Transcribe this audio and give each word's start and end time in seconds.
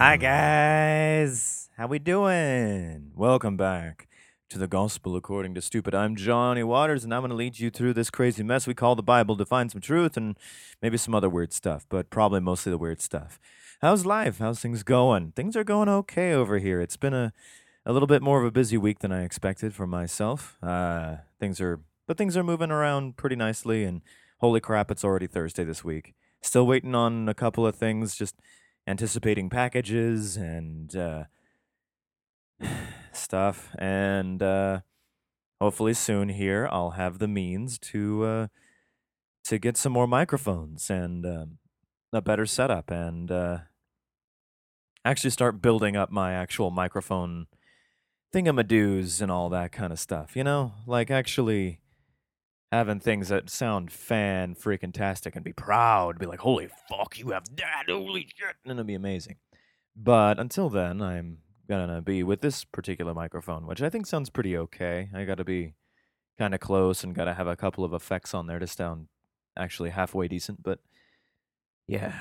Hi 0.00 0.16
guys, 0.16 1.68
how 1.76 1.86
we 1.86 1.98
doing? 1.98 3.12
Welcome 3.14 3.58
back 3.58 4.08
to 4.48 4.58
the 4.58 4.66
Gospel 4.66 5.14
According 5.14 5.52
to 5.56 5.60
Stupid. 5.60 5.94
I'm 5.94 6.16
Johnny 6.16 6.62
Waters, 6.62 7.04
and 7.04 7.12
I'm 7.12 7.20
going 7.20 7.28
to 7.28 7.36
lead 7.36 7.58
you 7.60 7.68
through 7.68 7.92
this 7.92 8.08
crazy 8.08 8.42
mess 8.42 8.66
we 8.66 8.72
call 8.72 8.94
the 8.94 9.02
Bible 9.02 9.36
to 9.36 9.44
find 9.44 9.70
some 9.70 9.82
truth 9.82 10.16
and 10.16 10.38
maybe 10.80 10.96
some 10.96 11.14
other 11.14 11.28
weird 11.28 11.52
stuff, 11.52 11.84
but 11.90 12.08
probably 12.08 12.40
mostly 12.40 12.70
the 12.70 12.78
weird 12.78 13.02
stuff. 13.02 13.38
How's 13.82 14.06
life? 14.06 14.38
How's 14.38 14.60
things 14.60 14.82
going? 14.82 15.32
Things 15.32 15.54
are 15.54 15.64
going 15.64 15.90
okay 15.90 16.32
over 16.32 16.58
here. 16.58 16.80
It's 16.80 16.96
been 16.96 17.12
a 17.12 17.34
a 17.84 17.92
little 17.92 18.08
bit 18.08 18.22
more 18.22 18.40
of 18.40 18.46
a 18.46 18.50
busy 18.50 18.78
week 18.78 19.00
than 19.00 19.12
I 19.12 19.24
expected 19.24 19.74
for 19.74 19.86
myself. 19.86 20.56
Uh, 20.62 21.16
things 21.38 21.60
are, 21.60 21.78
but 22.06 22.16
things 22.16 22.38
are 22.38 22.42
moving 22.42 22.70
around 22.70 23.18
pretty 23.18 23.36
nicely, 23.36 23.84
and 23.84 24.00
holy 24.38 24.60
crap, 24.60 24.90
it's 24.90 25.04
already 25.04 25.26
Thursday 25.26 25.64
this 25.64 25.84
week. 25.84 26.14
Still 26.40 26.66
waiting 26.66 26.94
on 26.94 27.28
a 27.28 27.34
couple 27.34 27.66
of 27.66 27.76
things, 27.76 28.16
just 28.16 28.36
anticipating 28.86 29.50
packages 29.50 30.36
and 30.36 30.94
uh, 30.96 31.24
stuff. 33.12 33.70
And 33.78 34.42
uh, 34.42 34.80
hopefully 35.60 35.94
soon 35.94 36.30
here, 36.30 36.68
I'll 36.70 36.90
have 36.92 37.18
the 37.18 37.28
means 37.28 37.78
to 37.78 38.24
uh, 38.24 38.46
to 39.44 39.58
get 39.58 39.76
some 39.76 39.92
more 39.92 40.06
microphones 40.06 40.90
and 40.90 41.24
um, 41.24 41.58
a 42.12 42.20
better 42.20 42.46
setup, 42.46 42.90
and 42.90 43.30
uh, 43.30 43.58
actually 45.04 45.30
start 45.30 45.62
building 45.62 45.96
up 45.96 46.10
my 46.10 46.32
actual 46.32 46.70
microphone 46.70 47.46
thingamadoos 48.32 49.20
and 49.20 49.30
all 49.30 49.48
that 49.48 49.72
kind 49.72 49.92
of 49.92 49.98
stuff. 49.98 50.36
You 50.36 50.44
know, 50.44 50.72
like 50.86 51.10
actually 51.10 51.79
having 52.72 53.00
things 53.00 53.28
that 53.28 53.50
sound 53.50 53.90
fan 53.90 54.54
freaking 54.54 54.92
tastic 54.92 55.34
and 55.34 55.44
be 55.44 55.52
proud, 55.52 56.18
be 56.18 56.26
like, 56.26 56.40
holy 56.40 56.68
fuck, 56.88 57.18
you 57.18 57.30
have 57.30 57.44
that, 57.56 57.84
holy 57.88 58.28
shit, 58.36 58.56
and 58.64 58.72
it'll 58.72 58.84
be 58.84 58.94
amazing. 58.94 59.36
But 59.96 60.38
until 60.38 60.68
then, 60.70 61.02
I'm 61.02 61.38
gonna 61.68 62.00
be 62.00 62.22
with 62.22 62.40
this 62.40 62.64
particular 62.64 63.14
microphone, 63.14 63.66
which 63.66 63.82
I 63.82 63.90
think 63.90 64.06
sounds 64.06 64.30
pretty 64.30 64.56
okay. 64.56 65.08
I 65.14 65.24
gotta 65.24 65.44
be 65.44 65.74
kind 66.38 66.54
of 66.54 66.60
close 66.60 67.04
and 67.04 67.14
gotta 67.14 67.34
have 67.34 67.46
a 67.46 67.56
couple 67.56 67.84
of 67.84 67.92
effects 67.92 68.34
on 68.34 68.46
there 68.46 68.58
to 68.58 68.66
sound 68.66 69.08
actually 69.56 69.90
halfway 69.90 70.28
decent. 70.28 70.62
But 70.62 70.80
yeah, 71.86 72.14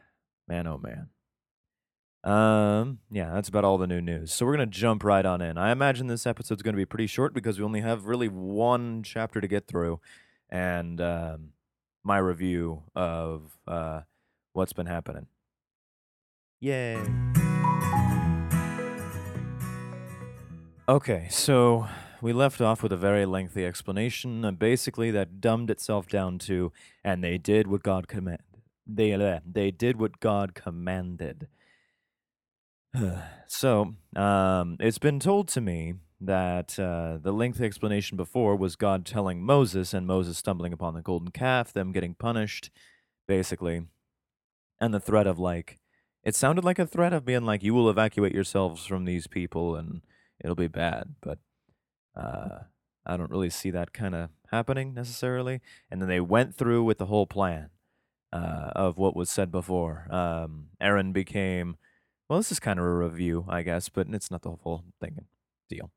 man, 0.48 0.66
oh 0.66 0.78
man. 0.78 1.08
Um, 2.26 2.98
yeah, 3.08 3.30
that's 3.32 3.48
about 3.48 3.64
all 3.64 3.78
the 3.78 3.86
new 3.86 4.00
news. 4.00 4.32
So 4.32 4.44
we're 4.44 4.54
gonna 4.56 4.66
jump 4.66 5.04
right 5.04 5.24
on 5.24 5.40
in. 5.40 5.56
I 5.56 5.70
imagine 5.70 6.08
this 6.08 6.26
episode's 6.26 6.60
gonna 6.60 6.76
be 6.76 6.84
pretty 6.84 7.06
short 7.06 7.32
because 7.32 7.56
we 7.56 7.64
only 7.64 7.82
have 7.82 8.06
really 8.06 8.26
one 8.26 9.04
chapter 9.04 9.40
to 9.40 9.46
get 9.46 9.68
through, 9.68 10.00
and 10.50 11.00
um, 11.00 11.50
my 12.02 12.18
review 12.18 12.82
of 12.96 13.56
uh, 13.68 14.00
what's 14.54 14.72
been 14.72 14.86
happening. 14.86 15.28
Yay! 16.58 16.98
Okay, 20.88 21.28
so 21.30 21.86
we 22.20 22.32
left 22.32 22.60
off 22.60 22.82
with 22.82 22.90
a 22.90 22.96
very 22.96 23.24
lengthy 23.24 23.64
explanation, 23.64 24.44
and 24.44 24.58
basically 24.58 25.12
that 25.12 25.40
dumbed 25.40 25.70
itself 25.70 26.08
down 26.08 26.40
to, 26.40 26.72
and 27.04 27.22
they 27.22 27.38
did 27.38 27.68
what 27.68 27.84
God 27.84 28.08
commanded. 28.08 28.42
They 28.84 29.40
they 29.46 29.70
did 29.70 30.00
what 30.00 30.18
God 30.18 30.54
commanded. 30.54 31.46
so, 33.46 33.94
um, 34.14 34.76
it's 34.80 34.98
been 34.98 35.20
told 35.20 35.48
to 35.48 35.60
me 35.60 35.94
that 36.20 36.78
uh, 36.78 37.18
the 37.20 37.32
lengthy 37.32 37.64
explanation 37.64 38.16
before 38.16 38.56
was 38.56 38.76
God 38.76 39.04
telling 39.04 39.42
Moses 39.42 39.92
and 39.92 40.06
Moses 40.06 40.38
stumbling 40.38 40.72
upon 40.72 40.94
the 40.94 41.02
golden 41.02 41.30
calf, 41.30 41.72
them 41.72 41.92
getting 41.92 42.14
punished, 42.14 42.70
basically, 43.28 43.82
and 44.80 44.94
the 44.94 45.00
threat 45.00 45.26
of 45.26 45.38
like, 45.38 45.78
it 46.22 46.34
sounded 46.34 46.64
like 46.64 46.78
a 46.78 46.86
threat 46.86 47.12
of 47.12 47.24
being 47.24 47.44
like, 47.44 47.62
you 47.62 47.74
will 47.74 47.90
evacuate 47.90 48.34
yourselves 48.34 48.86
from 48.86 49.04
these 49.04 49.26
people 49.26 49.76
and 49.76 50.02
it'll 50.42 50.56
be 50.56 50.68
bad, 50.68 51.14
but 51.20 51.38
uh, 52.16 52.60
I 53.04 53.16
don't 53.16 53.30
really 53.30 53.50
see 53.50 53.70
that 53.70 53.92
kind 53.92 54.14
of 54.14 54.30
happening 54.50 54.94
necessarily. 54.94 55.60
And 55.90 56.00
then 56.00 56.08
they 56.08 56.20
went 56.20 56.54
through 56.54 56.84
with 56.84 56.98
the 56.98 57.06
whole 57.06 57.26
plan 57.26 57.70
uh, 58.32 58.70
of 58.74 58.98
what 58.98 59.14
was 59.14 59.30
said 59.30 59.52
before. 59.52 60.08
Um, 60.10 60.66
Aaron 60.80 61.12
became 61.12 61.76
well, 62.28 62.38
this 62.38 62.50
is 62.50 62.60
kind 62.60 62.78
of 62.78 62.84
a 62.84 62.94
review, 62.94 63.44
I 63.48 63.62
guess, 63.62 63.88
but 63.88 64.08
it's 64.10 64.30
not 64.30 64.42
the 64.42 64.50
whole 64.50 64.84
thing 65.00 65.26
deal. 65.68 65.90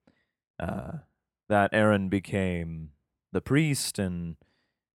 Uh, 0.59 0.99
that 1.47 1.71
Aaron 1.73 2.09
became 2.09 2.91
the 3.31 3.41
priest 3.41 3.97
and 3.97 4.35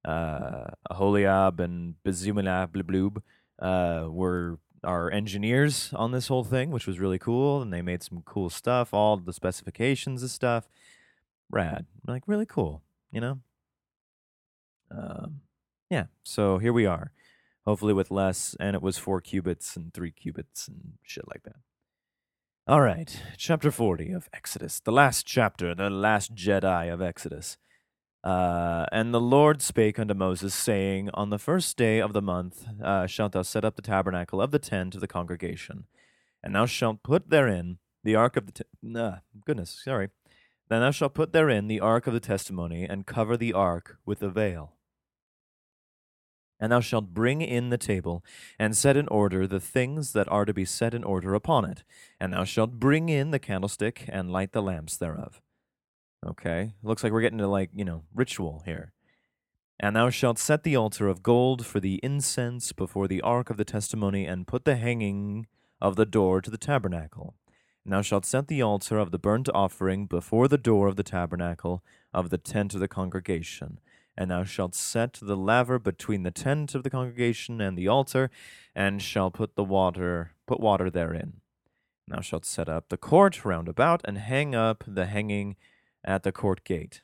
uh, 0.04 0.66
Aholiab 0.90 1.58
and 1.60 1.94
Bezumilab 2.04 2.68
Bliblub 2.68 3.22
uh, 3.58 4.08
were 4.10 4.58
our 4.84 5.10
engineers 5.10 5.90
on 5.94 6.12
this 6.12 6.28
whole 6.28 6.44
thing, 6.44 6.70
which 6.70 6.86
was 6.86 7.00
really 7.00 7.18
cool. 7.18 7.62
And 7.62 7.72
they 7.72 7.82
made 7.82 8.02
some 8.02 8.22
cool 8.24 8.50
stuff, 8.50 8.92
all 8.92 9.16
the 9.16 9.32
specifications 9.32 10.22
and 10.22 10.30
stuff. 10.30 10.68
Rad. 11.50 11.86
Like, 12.06 12.22
really 12.26 12.46
cool, 12.46 12.82
you 13.10 13.20
know? 13.20 13.40
Um, 14.90 15.40
yeah, 15.90 16.04
so 16.22 16.58
here 16.58 16.72
we 16.72 16.86
are 16.86 17.12
hopefully 17.66 17.92
with 17.92 18.10
less, 18.10 18.56
and 18.60 18.76
it 18.76 18.82
was 18.82 18.98
four 18.98 19.20
cubits 19.20 19.76
and 19.76 19.92
three 19.92 20.10
cubits 20.10 20.68
and 20.68 20.94
shit 21.02 21.26
like 21.28 21.42
that. 21.44 21.56
All 22.66 22.80
right, 22.80 23.20
chapter 23.36 23.70
40 23.70 24.12
of 24.12 24.28
Exodus, 24.32 24.80
the 24.80 24.92
last 24.92 25.26
chapter, 25.26 25.74
the 25.74 25.90
last 25.90 26.34
Jedi 26.34 26.92
of 26.92 27.02
Exodus. 27.02 27.58
Uh, 28.24 28.86
and 28.90 29.12
the 29.12 29.20
Lord 29.20 29.60
spake 29.60 29.98
unto 29.98 30.14
Moses, 30.14 30.54
saying, 30.54 31.10
On 31.12 31.28
the 31.28 31.38
first 31.38 31.76
day 31.76 32.00
of 32.00 32.14
the 32.14 32.22
month 32.22 32.66
uh, 32.82 33.06
shalt 33.06 33.32
thou 33.32 33.42
set 33.42 33.66
up 33.66 33.76
the 33.76 33.82
tabernacle 33.82 34.40
of 34.40 34.50
the 34.50 34.58
tent 34.58 34.94
of 34.94 35.02
the 35.02 35.06
congregation, 35.06 35.84
and 36.42 36.54
thou 36.54 36.64
shalt 36.64 37.02
put 37.02 37.28
therein 37.28 37.78
the 38.02 38.14
ark 38.14 38.36
of 38.36 38.46
the 38.46 38.52
te- 38.52 38.64
nah, 38.82 39.16
goodness, 39.44 39.78
sorry. 39.84 40.08
Then 40.70 40.80
thou 40.80 40.90
shalt 40.90 41.12
put 41.12 41.34
therein 41.34 41.68
the 41.68 41.80
ark 41.80 42.06
of 42.06 42.14
the 42.14 42.20
testimony, 42.20 42.84
and 42.84 43.06
cover 43.06 43.36
the 43.36 43.52
ark 43.52 43.98
with 44.06 44.22
a 44.22 44.30
veil. 44.30 44.72
And 46.64 46.72
thou 46.72 46.80
shalt 46.80 47.12
bring 47.12 47.42
in 47.42 47.68
the 47.68 47.76
table, 47.76 48.24
and 48.58 48.74
set 48.74 48.96
in 48.96 49.06
order 49.08 49.46
the 49.46 49.60
things 49.60 50.14
that 50.14 50.26
are 50.32 50.46
to 50.46 50.54
be 50.54 50.64
set 50.64 50.94
in 50.94 51.04
order 51.04 51.34
upon 51.34 51.66
it. 51.66 51.84
And 52.18 52.32
thou 52.32 52.44
shalt 52.44 52.80
bring 52.80 53.10
in 53.10 53.32
the 53.32 53.38
candlestick, 53.38 54.06
and 54.08 54.32
light 54.32 54.52
the 54.52 54.62
lamps 54.62 54.96
thereof. 54.96 55.42
Okay, 56.26 56.72
looks 56.82 57.04
like 57.04 57.12
we're 57.12 57.20
getting 57.20 57.36
to 57.36 57.46
like, 57.46 57.68
you 57.74 57.84
know, 57.84 58.04
ritual 58.14 58.62
here. 58.64 58.94
And 59.78 59.94
thou 59.94 60.08
shalt 60.08 60.38
set 60.38 60.62
the 60.62 60.74
altar 60.74 61.06
of 61.06 61.22
gold 61.22 61.66
for 61.66 61.80
the 61.80 62.00
incense 62.02 62.72
before 62.72 63.08
the 63.08 63.20
ark 63.20 63.50
of 63.50 63.58
the 63.58 63.66
testimony, 63.66 64.24
and 64.24 64.46
put 64.46 64.64
the 64.64 64.76
hanging 64.76 65.46
of 65.82 65.96
the 65.96 66.06
door 66.06 66.40
to 66.40 66.50
the 66.50 66.56
tabernacle. 66.56 67.34
And 67.84 67.92
thou 67.92 68.00
shalt 68.00 68.24
set 68.24 68.48
the 68.48 68.62
altar 68.62 68.96
of 68.96 69.10
the 69.10 69.18
burnt 69.18 69.50
offering 69.52 70.06
before 70.06 70.48
the 70.48 70.56
door 70.56 70.88
of 70.88 70.96
the 70.96 71.02
tabernacle 71.02 71.84
of 72.14 72.30
the 72.30 72.38
tent 72.38 72.72
of 72.72 72.80
the 72.80 72.88
congregation 72.88 73.80
and 74.16 74.30
thou 74.30 74.44
shalt 74.44 74.74
set 74.74 75.18
the 75.20 75.36
laver 75.36 75.78
between 75.78 76.22
the 76.22 76.30
tent 76.30 76.74
of 76.74 76.82
the 76.82 76.90
congregation 76.90 77.60
and 77.60 77.76
the 77.76 77.88
altar, 77.88 78.30
and 78.74 79.02
shall 79.02 79.30
put 79.30 79.54
the 79.54 79.64
water 79.64 80.32
put 80.46 80.60
water 80.60 80.90
therein. 80.90 81.40
And 82.06 82.16
thou 82.16 82.20
shalt 82.20 82.44
set 82.44 82.68
up 82.68 82.88
the 82.88 82.96
court 82.96 83.44
round 83.44 83.68
about, 83.68 84.02
and 84.04 84.18
hang 84.18 84.54
up 84.54 84.84
the 84.86 85.06
hanging 85.06 85.56
at 86.04 86.22
the 86.22 86.32
court 86.32 86.64
gate. 86.64 87.02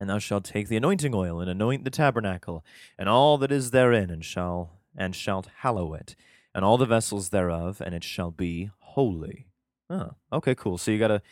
And 0.00 0.10
thou 0.10 0.18
shalt 0.18 0.44
take 0.44 0.68
the 0.68 0.76
anointing 0.76 1.14
oil, 1.14 1.40
and 1.40 1.50
anoint 1.50 1.84
the 1.84 1.90
tabernacle, 1.90 2.64
and 2.98 3.08
all 3.08 3.38
that 3.38 3.52
is 3.52 3.70
therein, 3.70 4.10
and 4.10 4.24
shall 4.24 4.80
and 4.96 5.14
shalt 5.14 5.48
hallow 5.58 5.92
it, 5.94 6.16
and 6.54 6.64
all 6.64 6.78
the 6.78 6.86
vessels 6.86 7.28
thereof, 7.28 7.82
and 7.84 7.94
it 7.94 8.02
shall 8.02 8.30
be 8.30 8.70
holy. 8.78 9.46
Oh, 9.90 10.12
okay, 10.32 10.54
cool. 10.54 10.78
So 10.78 10.90
you 10.90 10.98
gotta 10.98 11.22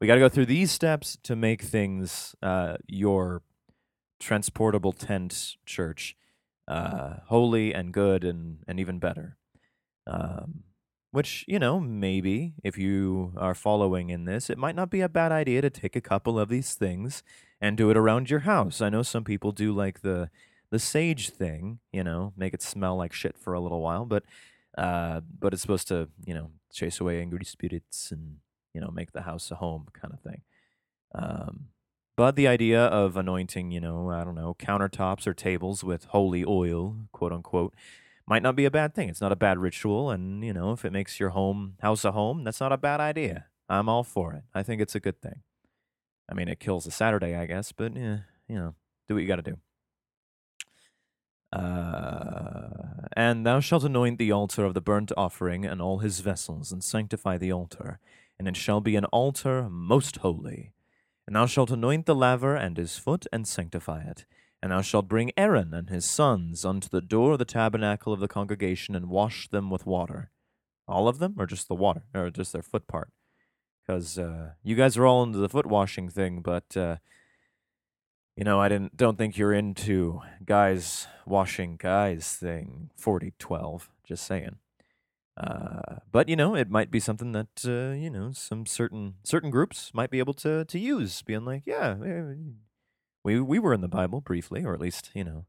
we 0.00 0.06
gotta 0.06 0.20
go 0.20 0.28
through 0.28 0.46
these 0.46 0.70
steps 0.70 1.16
to 1.22 1.34
make 1.34 1.62
things 1.62 2.34
uh, 2.42 2.76
your 2.86 3.42
transportable 4.24 4.92
tent 4.92 5.56
church, 5.66 6.16
uh, 6.66 7.16
holy 7.26 7.74
and 7.74 7.92
good 7.92 8.24
and, 8.24 8.58
and 8.66 8.80
even 8.80 8.98
better. 8.98 9.36
Um, 10.06 10.64
which, 11.10 11.44
you 11.46 11.58
know, 11.58 11.78
maybe 11.78 12.54
if 12.64 12.76
you 12.76 13.34
are 13.36 13.54
following 13.54 14.10
in 14.10 14.24
this, 14.24 14.50
it 14.50 14.58
might 14.58 14.74
not 14.74 14.90
be 14.90 15.00
a 15.02 15.08
bad 15.08 15.30
idea 15.30 15.60
to 15.60 15.70
take 15.70 15.94
a 15.94 16.00
couple 16.00 16.40
of 16.40 16.48
these 16.48 16.74
things 16.74 17.22
and 17.60 17.76
do 17.76 17.90
it 17.90 17.96
around 17.96 18.30
your 18.30 18.40
house. 18.40 18.80
I 18.80 18.88
know 18.88 19.02
some 19.02 19.24
people 19.24 19.52
do 19.52 19.72
like 19.72 20.00
the 20.00 20.30
the 20.70 20.78
sage 20.80 21.30
thing, 21.30 21.78
you 21.92 22.02
know, 22.02 22.32
make 22.36 22.52
it 22.52 22.62
smell 22.62 22.96
like 22.96 23.12
shit 23.12 23.38
for 23.38 23.52
a 23.52 23.60
little 23.60 23.80
while, 23.80 24.06
but 24.06 24.24
uh, 24.76 25.20
but 25.38 25.52
it's 25.52 25.62
supposed 25.62 25.86
to, 25.88 26.08
you 26.26 26.34
know, 26.34 26.50
chase 26.72 26.98
away 26.98 27.20
angry 27.20 27.44
spirits 27.44 28.10
and 28.10 28.38
you 28.74 28.80
know 28.80 28.90
make 28.90 29.12
the 29.12 29.22
house 29.22 29.50
a 29.52 29.54
home 29.54 29.86
kind 29.92 30.12
of 30.12 30.20
thing. 30.20 30.42
Um, 31.14 31.68
but 32.16 32.36
the 32.36 32.48
idea 32.48 32.84
of 32.84 33.16
anointing, 33.16 33.70
you 33.70 33.80
know, 33.80 34.10
I 34.10 34.24
don't 34.24 34.34
know, 34.34 34.54
countertops 34.58 35.26
or 35.26 35.34
tables 35.34 35.82
with 35.82 36.04
holy 36.06 36.44
oil, 36.44 36.96
quote 37.12 37.32
unquote, 37.32 37.74
might 38.26 38.42
not 38.42 38.56
be 38.56 38.64
a 38.64 38.70
bad 38.70 38.94
thing. 38.94 39.08
It's 39.08 39.20
not 39.20 39.32
a 39.32 39.36
bad 39.36 39.58
ritual. 39.58 40.10
And, 40.10 40.44
you 40.44 40.52
know, 40.52 40.72
if 40.72 40.84
it 40.84 40.92
makes 40.92 41.20
your 41.20 41.30
home 41.30 41.74
house 41.80 42.04
a 42.04 42.12
home, 42.12 42.44
that's 42.44 42.60
not 42.60 42.72
a 42.72 42.78
bad 42.78 43.00
idea. 43.00 43.46
I'm 43.68 43.88
all 43.88 44.04
for 44.04 44.32
it. 44.32 44.44
I 44.54 44.62
think 44.62 44.80
it's 44.80 44.94
a 44.94 45.00
good 45.00 45.20
thing. 45.20 45.42
I 46.30 46.34
mean, 46.34 46.48
it 46.48 46.60
kills 46.60 46.86
a 46.86 46.90
Saturday, 46.90 47.34
I 47.34 47.46
guess, 47.46 47.72
but, 47.72 47.94
yeah, 47.96 48.18
you 48.48 48.56
know, 48.56 48.74
do 49.08 49.14
what 49.14 49.20
you 49.20 49.28
got 49.28 49.36
to 49.36 49.42
do. 49.42 49.58
Uh, 51.52 53.06
and 53.16 53.46
thou 53.46 53.60
shalt 53.60 53.84
anoint 53.84 54.18
the 54.18 54.32
altar 54.32 54.64
of 54.64 54.74
the 54.74 54.80
burnt 54.80 55.12
offering 55.16 55.64
and 55.64 55.80
all 55.80 55.98
his 55.98 56.20
vessels, 56.20 56.72
and 56.72 56.82
sanctify 56.82 57.36
the 57.38 57.52
altar, 57.52 58.00
and 58.38 58.48
it 58.48 58.56
shall 58.56 58.80
be 58.80 58.96
an 58.96 59.04
altar 59.06 59.68
most 59.68 60.16
holy. 60.16 60.72
And 61.26 61.36
thou 61.36 61.46
shalt 61.46 61.70
anoint 61.70 62.06
the 62.06 62.14
laver 62.14 62.54
and 62.54 62.76
his 62.76 62.98
foot, 62.98 63.26
and 63.32 63.46
sanctify 63.46 64.02
it. 64.02 64.26
And 64.62 64.72
thou 64.72 64.82
shalt 64.82 65.08
bring 65.08 65.32
Aaron 65.36 65.74
and 65.74 65.90
his 65.90 66.04
sons 66.04 66.64
unto 66.64 66.88
the 66.88 67.00
door 67.00 67.32
of 67.32 67.38
the 67.38 67.44
tabernacle 67.44 68.12
of 68.12 68.20
the 68.20 68.28
congregation, 68.28 68.94
and 68.94 69.08
wash 69.08 69.48
them 69.48 69.70
with 69.70 69.86
water. 69.86 70.30
All 70.86 71.08
of 71.08 71.18
them, 71.18 71.34
or 71.38 71.46
just 71.46 71.68
the 71.68 71.74
water, 71.74 72.04
or 72.14 72.30
just 72.30 72.52
their 72.52 72.62
foot 72.62 72.86
part? 72.86 73.10
Because 73.86 74.18
uh, 74.18 74.52
you 74.62 74.76
guys 74.76 74.96
are 74.96 75.06
all 75.06 75.22
into 75.22 75.38
the 75.38 75.48
foot 75.48 75.66
washing 75.66 76.08
thing, 76.08 76.40
but 76.40 76.76
uh, 76.76 76.96
you 78.36 78.44
know, 78.44 78.60
I 78.60 78.68
didn't 78.68 78.96
don't 78.96 79.16
think 79.16 79.38
you're 79.38 79.52
into 79.52 80.20
guys 80.44 81.06
washing 81.24 81.76
guys 81.76 82.34
thing 82.34 82.90
4012, 82.96 83.90
just 84.06 84.26
saying. 84.26 84.56
Uh, 85.36 85.96
but 86.12 86.28
you 86.28 86.36
know, 86.36 86.54
it 86.54 86.70
might 86.70 86.90
be 86.90 87.00
something 87.00 87.32
that 87.32 87.64
uh, 87.66 87.92
you 87.94 88.08
know 88.08 88.30
some 88.32 88.66
certain 88.66 89.14
certain 89.24 89.50
groups 89.50 89.90
might 89.92 90.10
be 90.10 90.20
able 90.20 90.34
to 90.34 90.64
to 90.64 90.78
use, 90.78 91.22
being 91.22 91.44
like, 91.44 91.64
yeah, 91.66 91.96
we 93.24 93.40
we 93.40 93.58
were 93.58 93.74
in 93.74 93.80
the 93.80 93.88
Bible 93.88 94.20
briefly, 94.20 94.64
or 94.64 94.74
at 94.74 94.80
least 94.80 95.10
you 95.14 95.24
know, 95.24 95.46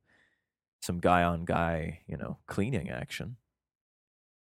some 0.81 0.99
guy 0.99 1.23
on 1.23 1.45
guy, 1.45 1.99
you 2.07 2.17
know, 2.17 2.37
cleaning 2.47 2.89
action. 2.89 3.37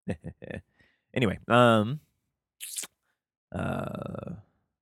anyway, 1.14 1.38
um, 1.48 2.00
uh, 3.54 4.34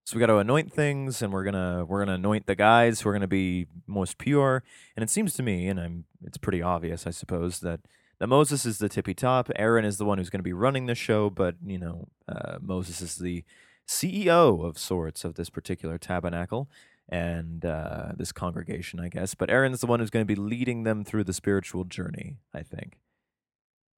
so 0.04 0.16
we 0.16 0.20
got 0.20 0.26
to 0.26 0.38
anoint 0.38 0.72
things, 0.72 1.22
and 1.22 1.32
we're 1.32 1.44
gonna 1.44 1.84
we're 1.84 2.00
gonna 2.00 2.14
anoint 2.14 2.46
the 2.46 2.56
guys 2.56 3.00
who 3.00 3.08
are 3.08 3.12
gonna 3.12 3.28
be 3.28 3.68
most 3.86 4.18
pure. 4.18 4.64
And 4.96 5.04
it 5.04 5.10
seems 5.10 5.34
to 5.34 5.44
me, 5.44 5.68
and 5.68 5.78
I'm 5.78 6.04
it's 6.24 6.38
pretty 6.38 6.60
obvious, 6.60 7.06
I 7.06 7.10
suppose, 7.10 7.60
that 7.60 7.80
that 8.20 8.28
Moses 8.28 8.66
is 8.66 8.78
the 8.78 8.88
tippy 8.88 9.14
top. 9.14 9.50
Aaron 9.56 9.84
is 9.84 9.96
the 9.96 10.04
one 10.04 10.18
who's 10.18 10.30
going 10.30 10.40
to 10.40 10.44
be 10.44 10.52
running 10.52 10.86
the 10.86 10.94
show, 10.94 11.30
but 11.30 11.56
you 11.64 11.78
know, 11.78 12.08
uh, 12.28 12.58
Moses 12.60 13.00
is 13.00 13.16
the 13.16 13.44
CEO 13.88 14.64
of 14.64 14.78
sorts 14.78 15.24
of 15.24 15.34
this 15.34 15.50
particular 15.50 15.98
tabernacle 15.98 16.70
and 17.08 17.64
uh, 17.64 18.12
this 18.16 18.30
congregation, 18.30 19.00
I 19.00 19.08
guess. 19.08 19.34
But 19.34 19.50
Aaron's 19.50 19.80
the 19.80 19.86
one 19.86 19.98
who's 19.98 20.10
going 20.10 20.24
to 20.24 20.32
be 20.32 20.40
leading 20.40 20.84
them 20.84 21.02
through 21.02 21.24
the 21.24 21.32
spiritual 21.32 21.84
journey, 21.84 22.36
I 22.54 22.62
think. 22.62 22.98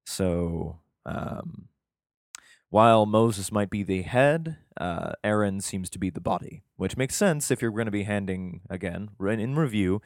So, 0.05 0.79
um, 1.05 1.67
while 2.69 3.05
Moses 3.05 3.51
might 3.51 3.69
be 3.69 3.83
the 3.83 4.01
head, 4.01 4.57
uh, 4.77 5.11
Aaron 5.23 5.61
seems 5.61 5.91
to 5.91 5.99
be 5.99 6.09
the 6.09 6.19
body, 6.19 6.63
which 6.75 6.97
makes 6.97 7.15
sense 7.15 7.51
if 7.51 7.61
you're 7.61 7.69
going 7.69 7.85
to 7.85 7.91
be 7.91 8.03
handing, 8.03 8.61
again, 8.69 9.09
in 9.19 9.55
review, 9.55 10.01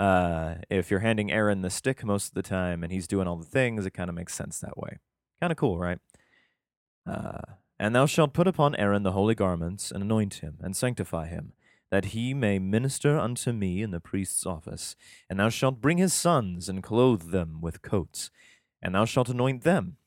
uh, 0.00 0.54
if 0.70 0.90
you're 0.90 1.00
handing 1.00 1.30
Aaron 1.30 1.60
the 1.60 1.68
stick 1.68 2.02
most 2.04 2.28
of 2.28 2.34
the 2.34 2.42
time 2.42 2.82
and 2.82 2.90
he's 2.90 3.06
doing 3.06 3.28
all 3.28 3.36
the 3.36 3.44
things, 3.44 3.84
it 3.84 3.90
kind 3.92 4.08
of 4.08 4.16
makes 4.16 4.34
sense 4.34 4.58
that 4.60 4.78
way. 4.78 4.98
Kind 5.40 5.52
of 5.52 5.58
cool, 5.58 5.78
right? 5.78 5.98
Uh, 7.06 7.42
and 7.78 7.94
thou 7.94 8.06
shalt 8.06 8.32
put 8.32 8.48
upon 8.48 8.74
Aaron 8.76 9.02
the 9.02 9.12
holy 9.12 9.34
garments, 9.34 9.90
and 9.90 10.02
anoint 10.02 10.34
him, 10.34 10.56
and 10.60 10.74
sanctify 10.74 11.28
him, 11.28 11.52
that 11.90 12.06
he 12.06 12.32
may 12.32 12.58
minister 12.58 13.18
unto 13.18 13.52
me 13.52 13.82
in 13.82 13.90
the 13.90 14.00
priest's 14.00 14.46
office. 14.46 14.96
And 15.28 15.38
thou 15.38 15.50
shalt 15.50 15.82
bring 15.82 15.98
his 15.98 16.14
sons, 16.14 16.68
and 16.68 16.82
clothe 16.82 17.30
them 17.30 17.60
with 17.60 17.82
coats, 17.82 18.30
and 18.82 18.94
thou 18.94 19.04
shalt 19.04 19.28
anoint 19.28 19.64
them 19.64 19.98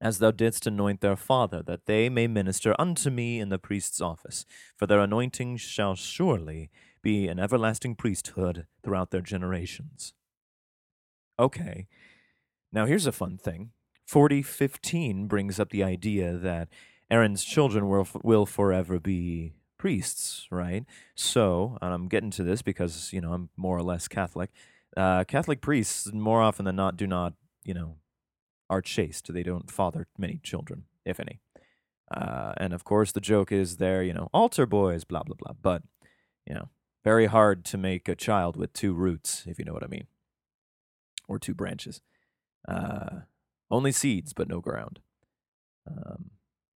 as 0.00 0.18
thou 0.18 0.30
didst 0.30 0.66
anoint 0.66 1.00
their 1.00 1.16
father, 1.16 1.60
that 1.62 1.86
they 1.86 2.08
may 2.08 2.28
minister 2.28 2.74
unto 2.78 3.10
me 3.10 3.40
in 3.40 3.48
the 3.48 3.58
priest's 3.58 4.00
office. 4.00 4.46
For 4.76 4.86
their 4.86 5.00
anointing 5.00 5.56
shall 5.56 5.96
surely 5.96 6.70
be 7.02 7.28
an 7.28 7.38
everlasting 7.38 7.94
priesthood 7.94 8.66
throughout 8.82 9.10
their 9.10 9.20
generations. 9.20 10.14
Okay, 11.38 11.86
now 12.72 12.86
here's 12.86 13.06
a 13.06 13.12
fun 13.12 13.38
thing. 13.38 13.70
4015 14.06 15.26
brings 15.26 15.60
up 15.60 15.70
the 15.70 15.84
idea 15.84 16.36
that 16.36 16.68
Aaron's 17.10 17.44
children 17.44 17.88
will, 17.88 18.08
will 18.22 18.46
forever 18.46 18.98
be 18.98 19.52
priests, 19.78 20.46
right? 20.50 20.84
So, 21.14 21.78
and 21.80 21.94
I'm 21.94 22.08
getting 22.08 22.30
to 22.32 22.42
this 22.42 22.62
because, 22.62 23.12
you 23.12 23.20
know, 23.20 23.32
I'm 23.32 23.50
more 23.56 23.76
or 23.76 23.82
less 23.82 24.08
Catholic. 24.08 24.50
Uh, 24.96 25.24
Catholic 25.24 25.60
priests, 25.60 26.12
more 26.12 26.42
often 26.42 26.64
than 26.64 26.76
not, 26.76 26.96
do 26.96 27.06
not, 27.06 27.34
you 27.64 27.74
know, 27.74 27.96
are 28.68 28.82
chaste. 28.82 29.32
They 29.32 29.42
don't 29.42 29.70
father 29.70 30.06
many 30.18 30.40
children, 30.42 30.84
if 31.04 31.20
any. 31.20 31.40
Uh, 32.10 32.52
and 32.56 32.72
of 32.72 32.84
course, 32.84 33.12
the 33.12 33.20
joke 33.20 33.52
is 33.52 33.76
they're, 33.76 34.02
you 34.02 34.12
know, 34.12 34.28
altar 34.32 34.66
boys, 34.66 35.04
blah, 35.04 35.22
blah, 35.22 35.36
blah. 35.38 35.54
But, 35.60 35.82
you 36.46 36.54
know, 36.54 36.68
very 37.04 37.26
hard 37.26 37.64
to 37.66 37.78
make 37.78 38.08
a 38.08 38.14
child 38.14 38.56
with 38.56 38.72
two 38.72 38.94
roots, 38.94 39.44
if 39.46 39.58
you 39.58 39.64
know 39.64 39.72
what 39.72 39.84
I 39.84 39.88
mean, 39.88 40.06
or 41.26 41.38
two 41.38 41.54
branches. 41.54 42.00
Uh, 42.66 43.20
only 43.70 43.92
seeds, 43.92 44.32
but 44.32 44.48
no 44.48 44.60
ground. 44.60 45.00
Um, 45.86 46.30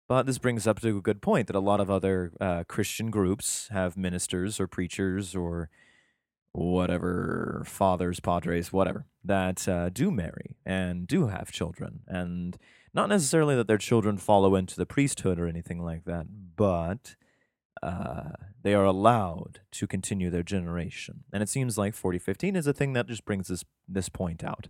but 0.07 0.25
this 0.25 0.39
brings 0.39 0.65
up 0.65 0.79
to 0.81 0.97
a 0.97 1.01
good 1.01 1.21
point 1.21 1.47
that 1.47 1.55
a 1.55 1.61
lot 1.61 1.79
of 1.79 1.89
other 1.89 2.33
uh, 2.41 2.63
Christian 2.67 3.11
groups 3.11 3.69
have 3.71 3.95
ministers 3.95 4.59
or 4.59 4.67
preachers 4.67 5.35
or 5.35 5.69
whatever 6.51 7.61
fathers, 7.65 8.19
padres, 8.19 8.73
whatever, 8.73 9.05
that 9.23 9.67
uh, 9.67 9.89
do 9.89 10.09
marry 10.09 10.57
and 10.65 11.07
do 11.07 11.27
have 11.27 11.51
children. 11.51 12.01
And 12.07 12.57
not 12.93 13.09
necessarily 13.09 13.55
that 13.55 13.67
their 13.67 13.77
children 13.77 14.17
follow 14.17 14.55
into 14.55 14.75
the 14.75 14.87
priesthood 14.87 15.39
or 15.39 15.47
anything 15.47 15.79
like 15.79 16.05
that, 16.05 16.25
but 16.55 17.15
uh, 17.81 18.31
they 18.61 18.73
are 18.73 18.83
allowed 18.83 19.61
to 19.71 19.87
continue 19.87 20.29
their 20.29 20.43
generation. 20.43 21.23
And 21.31 21.41
it 21.41 21.49
seems 21.49 21.77
like 21.77 21.93
4015 21.93 22.55
is 22.55 22.67
a 22.67 22.73
thing 22.73 22.93
that 22.93 23.07
just 23.07 23.25
brings 23.25 23.47
this, 23.47 23.63
this 23.87 24.09
point 24.09 24.43
out. 24.43 24.67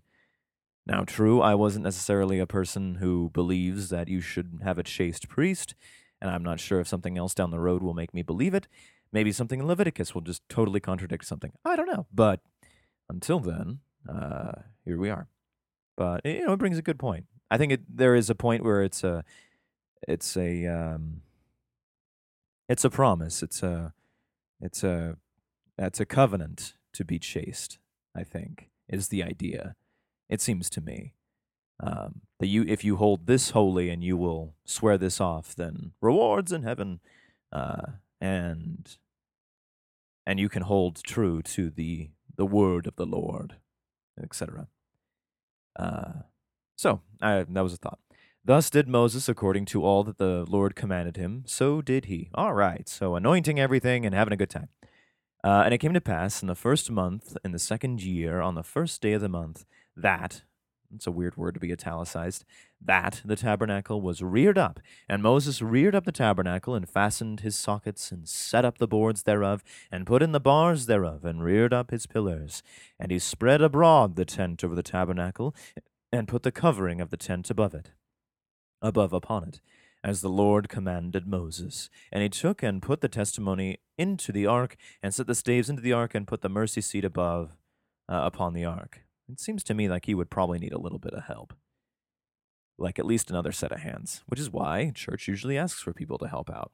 Now, 0.86 1.04
true, 1.04 1.42
I 1.42 1.56
wasn't 1.56 1.86
necessarily 1.86 2.40
a 2.40 2.48
person 2.48 2.96
who 2.96 3.30
believes 3.34 3.90
that 3.90 4.08
you 4.08 4.22
should 4.22 4.60
have 4.64 4.78
a 4.78 4.84
chaste 4.84 5.30
priest, 5.30 5.76
and 6.22 6.32
I'm 6.32 6.44
not 6.44 6.60
sure 6.60 6.80
if 6.80 6.88
something 6.88 7.18
else 7.18 7.34
down 7.34 7.52
the 7.52 7.60
road 7.60 7.84
will 7.84 7.94
make 7.94 8.14
me 8.14 8.24
believe 8.24 8.54
it. 8.54 8.68
Maybe 9.12 9.32
something 9.32 9.60
in 9.60 9.68
Leviticus 9.68 10.14
will 10.14 10.22
just 10.22 10.48
totally 10.50 10.80
contradict 10.80 11.26
something. 11.26 11.52
I 11.66 11.76
don't 11.76 11.88
know. 11.88 12.08
But 12.14 12.42
until 13.08 13.40
then, 13.40 13.80
uh, 14.08 14.64
here 14.86 14.98
we 14.98 15.10
are. 15.10 15.28
But 15.96 16.26
you 16.26 16.46
know, 16.46 16.54
it 16.54 16.60
brings 16.60 16.78
a 16.78 16.84
good 16.84 17.00
point. 17.00 17.26
I 17.52 17.58
think 17.58 17.72
it, 17.72 17.82
there 17.88 18.16
is 18.16 18.30
a 18.30 18.36
point 18.36 18.64
where 18.64 18.84
it's 18.84 19.04
a, 19.04 19.24
it's 20.08 20.38
a, 20.38 20.66
um, 20.68 21.22
it's 22.70 22.86
a 22.86 22.90
promise. 22.90 23.44
It's 23.44 23.62
a, 23.62 23.94
it's 24.62 24.84
a, 24.84 25.18
it's 25.78 26.00
a 26.00 26.06
covenant 26.06 26.76
to 26.94 27.04
be 27.04 27.20
chaste. 27.20 27.80
I 28.16 28.24
think 28.24 28.70
is 28.88 29.10
the 29.10 29.24
idea. 29.24 29.76
It 30.30 30.42
seems 30.42 30.70
to 30.72 30.82
me 30.82 31.14
um, 31.82 32.22
that 32.40 32.48
you, 32.48 32.64
if 32.68 32.84
you 32.84 32.98
hold 32.98 33.28
this 33.28 33.52
holy 33.52 33.90
and 33.90 34.04
you 34.04 34.18
will 34.18 34.56
swear 34.66 34.98
this 34.98 35.22
off, 35.22 35.56
then 35.56 35.92
rewards 36.02 36.52
in 36.52 36.64
heaven. 36.64 37.00
Uh, 37.52 37.94
and 38.22 38.98
and 40.26 40.40
you 40.40 40.50
can 40.50 40.64
hold 40.64 41.02
true 41.04 41.42
to 41.42 41.70
the 41.70 42.12
the 42.36 42.46
word 42.46 42.86
of 42.86 42.96
the 42.96 43.06
Lord, 43.06 43.56
etc. 44.22 44.68
Uh, 45.78 46.24
so 46.78 47.02
I, 47.22 47.46
that 47.50 47.64
was 47.64 47.74
a 47.74 47.78
thought. 47.78 48.00
Thus 48.50 48.72
did 48.72 48.88
Moses 48.88 49.30
according 49.30 49.66
to 49.66 49.84
all 49.84 50.04
that 50.04 50.18
the 50.18 50.44
Lord 50.50 50.76
commanded 50.76 51.18
him. 51.18 51.44
So 51.46 51.84
did 51.84 52.06
he. 52.06 52.32
All 52.34 52.56
right. 52.56 52.90
So 52.90 53.14
anointing 53.14 53.60
everything 53.60 54.08
and 54.08 54.16
having 54.16 54.34
a 54.34 54.38
good 54.38 54.50
time. 54.50 54.70
Uh, 55.44 55.62
and 55.66 55.72
it 55.72 55.78
came 55.78 55.94
to 55.94 56.02
pass 56.02 56.42
in 56.42 56.48
the 56.48 56.56
first 56.56 56.90
month, 56.90 57.38
in 57.46 57.52
the 57.52 57.60
second 57.60 58.02
year, 58.02 58.42
on 58.42 58.56
the 58.56 58.64
first 58.64 59.04
day 59.04 59.14
of 59.14 59.22
the 59.22 59.30
month, 59.30 59.66
that 59.96 60.42
it's 60.92 61.06
a 61.06 61.12
weird 61.12 61.38
word 61.38 61.54
to 61.54 61.60
be 61.60 61.72
italicized, 61.72 62.44
that 62.84 63.22
the 63.24 63.36
tabernacle 63.36 64.02
was 64.02 64.24
reared 64.24 64.58
up. 64.58 64.80
And 65.08 65.22
Moses 65.22 65.62
reared 65.62 65.94
up 65.94 66.06
the 66.06 66.12
tabernacle, 66.12 66.74
and 66.74 66.90
fastened 66.90 67.42
his 67.42 67.56
sockets, 67.56 68.12
and 68.12 68.28
set 68.28 68.66
up 68.66 68.80
the 68.80 68.88
boards 68.88 69.22
thereof, 69.22 69.64
and 69.92 70.08
put 70.08 70.24
in 70.24 70.32
the 70.32 70.40
bars 70.40 70.88
thereof, 70.88 71.24
and 71.24 71.44
reared 71.44 71.72
up 71.72 71.92
his 71.92 72.08
pillars. 72.08 72.64
And 73.00 73.12
he 73.12 73.20
spread 73.20 73.62
abroad 73.62 74.16
the 74.16 74.26
tent 74.26 74.64
over 74.64 74.74
the 74.74 74.82
tabernacle, 74.82 75.54
and 76.12 76.28
put 76.28 76.42
the 76.42 76.52
covering 76.52 77.00
of 77.00 77.12
the 77.12 77.18
tent 77.18 77.52
above 77.52 77.76
it, 77.76 77.92
above 78.82 79.14
upon 79.14 79.44
it, 79.44 79.62
as 80.04 80.22
the 80.22 80.30
Lord 80.30 80.70
commanded 80.70 81.28
Moses. 81.28 81.90
And 82.12 82.24
he 82.24 82.30
took 82.30 82.64
and 82.64 82.82
put 82.82 83.02
the 83.02 83.08
testimony 83.08 83.80
into 83.98 84.32
the 84.32 84.46
ark, 84.46 84.78
and 85.04 85.14
set 85.14 85.28
the 85.28 85.36
staves 85.36 85.70
into 85.70 85.82
the 85.82 85.94
ark, 85.94 86.16
and 86.16 86.28
put 86.28 86.42
the 86.42 86.50
mercy 86.50 86.82
seat 86.82 87.06
above 87.06 87.58
uh, 88.08 88.22
upon 88.24 88.54
the 88.54 88.66
ark. 88.66 89.02
It 89.32 89.40
seems 89.40 89.64
to 89.66 89.74
me 89.74 89.88
like 89.88 90.06
he 90.06 90.16
would 90.16 90.30
probably 90.30 90.60
need 90.60 90.74
a 90.74 90.80
little 90.80 91.00
bit 91.00 91.14
of 91.14 91.26
help. 91.26 91.54
Like 92.78 92.98
at 92.98 93.06
least 93.06 93.30
another 93.30 93.52
set 93.52 93.72
of 93.72 93.82
hands, 93.82 94.24
which 94.28 94.40
is 94.40 94.50
why 94.50 94.92
church 94.96 95.28
usually 95.28 95.58
asks 95.58 95.82
for 95.82 95.94
people 95.94 96.18
to 96.20 96.28
help 96.28 96.50
out. 96.50 96.72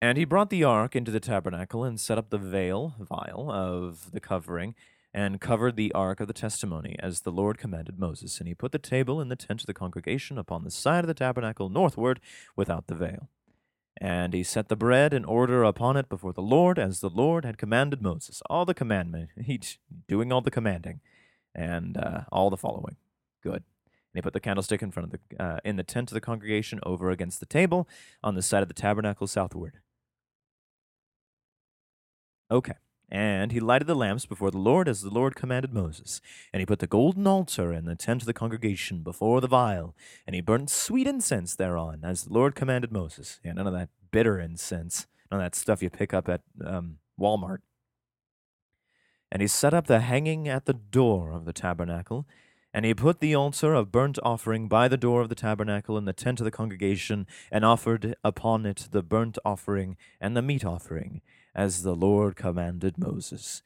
And 0.00 0.16
he 0.16 0.24
brought 0.24 0.50
the 0.50 0.62
ark 0.62 0.94
into 0.94 1.10
the 1.10 1.20
tabernacle 1.20 1.82
and 1.82 1.98
set 1.98 2.18
up 2.18 2.30
the 2.30 2.38
veil, 2.38 2.94
vial, 3.00 3.50
of 3.50 4.12
the 4.12 4.20
covering, 4.20 4.76
and 5.18 5.40
covered 5.40 5.74
the 5.74 5.90
ark 5.94 6.20
of 6.20 6.28
the 6.28 6.32
testimony, 6.32 6.94
as 7.00 7.22
the 7.22 7.32
Lord 7.32 7.58
commanded 7.58 7.98
Moses. 7.98 8.38
And 8.38 8.46
he 8.46 8.54
put 8.54 8.70
the 8.70 8.78
table 8.78 9.20
in 9.20 9.28
the 9.28 9.34
tent 9.34 9.62
of 9.62 9.66
the 9.66 9.74
congregation 9.74 10.38
upon 10.38 10.62
the 10.62 10.70
side 10.70 11.02
of 11.02 11.08
the 11.08 11.14
tabernacle 11.14 11.68
northward 11.68 12.20
without 12.54 12.86
the 12.86 12.94
veil. 12.94 13.28
And 14.00 14.32
he 14.32 14.44
set 14.44 14.68
the 14.68 14.76
bread 14.76 15.12
in 15.12 15.24
order 15.24 15.64
upon 15.64 15.96
it 15.96 16.08
before 16.08 16.32
the 16.32 16.40
Lord, 16.40 16.78
as 16.78 17.00
the 17.00 17.10
Lord 17.10 17.44
had 17.44 17.58
commanded 17.58 18.00
Moses. 18.00 18.40
All 18.48 18.64
the 18.64 18.74
commandment, 18.74 19.30
he 19.44 19.60
doing 20.06 20.32
all 20.32 20.40
the 20.40 20.52
commanding 20.52 21.00
and 21.52 21.96
uh, 21.96 22.20
all 22.30 22.48
the 22.48 22.56
following. 22.56 22.94
Good. 23.42 23.64
And 23.64 24.14
he 24.14 24.22
put 24.22 24.34
the 24.34 24.40
candlestick 24.40 24.82
in 24.82 24.92
front 24.92 25.12
of 25.12 25.18
the 25.18 25.42
uh, 25.42 25.58
in 25.64 25.74
the 25.74 25.82
tent 25.82 26.12
of 26.12 26.14
the 26.14 26.20
congregation 26.20 26.78
over 26.84 27.10
against 27.10 27.40
the 27.40 27.46
table 27.46 27.88
on 28.22 28.36
the 28.36 28.42
side 28.42 28.62
of 28.62 28.68
the 28.68 28.72
tabernacle 28.72 29.26
southward. 29.26 29.80
Okay. 32.52 32.74
And 33.10 33.52
he 33.52 33.60
lighted 33.60 33.88
the 33.88 33.94
lamps 33.94 34.26
before 34.26 34.50
the 34.50 34.58
Lord 34.58 34.86
as 34.86 35.00
the 35.00 35.10
Lord 35.10 35.34
commanded 35.34 35.72
Moses. 35.72 36.20
And 36.52 36.60
he 36.60 36.66
put 36.66 36.80
the 36.80 36.86
golden 36.86 37.26
altar 37.26 37.72
in 37.72 37.86
the 37.86 37.96
tent 37.96 38.22
of 38.22 38.26
the 38.26 38.34
congregation 38.34 39.02
before 39.02 39.40
the 39.40 39.48
vial. 39.48 39.96
And 40.26 40.34
he 40.34 40.42
burnt 40.42 40.68
sweet 40.68 41.06
incense 41.06 41.54
thereon 41.54 42.00
as 42.02 42.24
the 42.24 42.34
Lord 42.34 42.54
commanded 42.54 42.92
Moses. 42.92 43.40
Yeah, 43.42 43.52
none 43.52 43.66
of 43.66 43.72
that 43.72 43.88
bitter 44.10 44.38
incense, 44.38 45.06
none 45.30 45.40
of 45.40 45.44
that 45.44 45.54
stuff 45.54 45.82
you 45.82 45.88
pick 45.88 46.12
up 46.12 46.28
at 46.28 46.42
um, 46.64 46.98
Walmart. 47.18 47.58
And 49.32 49.40
he 49.40 49.48
set 49.48 49.72
up 49.72 49.86
the 49.86 50.00
hanging 50.00 50.46
at 50.46 50.66
the 50.66 50.74
door 50.74 51.32
of 51.32 51.46
the 51.46 51.52
tabernacle. 51.54 52.26
And 52.74 52.84
he 52.84 52.92
put 52.92 53.20
the 53.20 53.34
altar 53.34 53.72
of 53.72 53.90
burnt 53.90 54.18
offering 54.22 54.68
by 54.68 54.88
the 54.88 54.98
door 54.98 55.22
of 55.22 55.30
the 55.30 55.34
tabernacle 55.34 55.96
in 55.96 56.04
the 56.04 56.12
tent 56.12 56.40
of 56.40 56.44
the 56.44 56.50
congregation, 56.50 57.26
and 57.50 57.64
offered 57.64 58.14
upon 58.22 58.66
it 58.66 58.88
the 58.90 59.02
burnt 59.02 59.38
offering 59.46 59.96
and 60.20 60.36
the 60.36 60.42
meat 60.42 60.66
offering 60.66 61.22
as 61.54 61.82
the 61.82 61.94
Lord 61.94 62.36
commanded 62.36 62.98
Moses. 62.98 63.62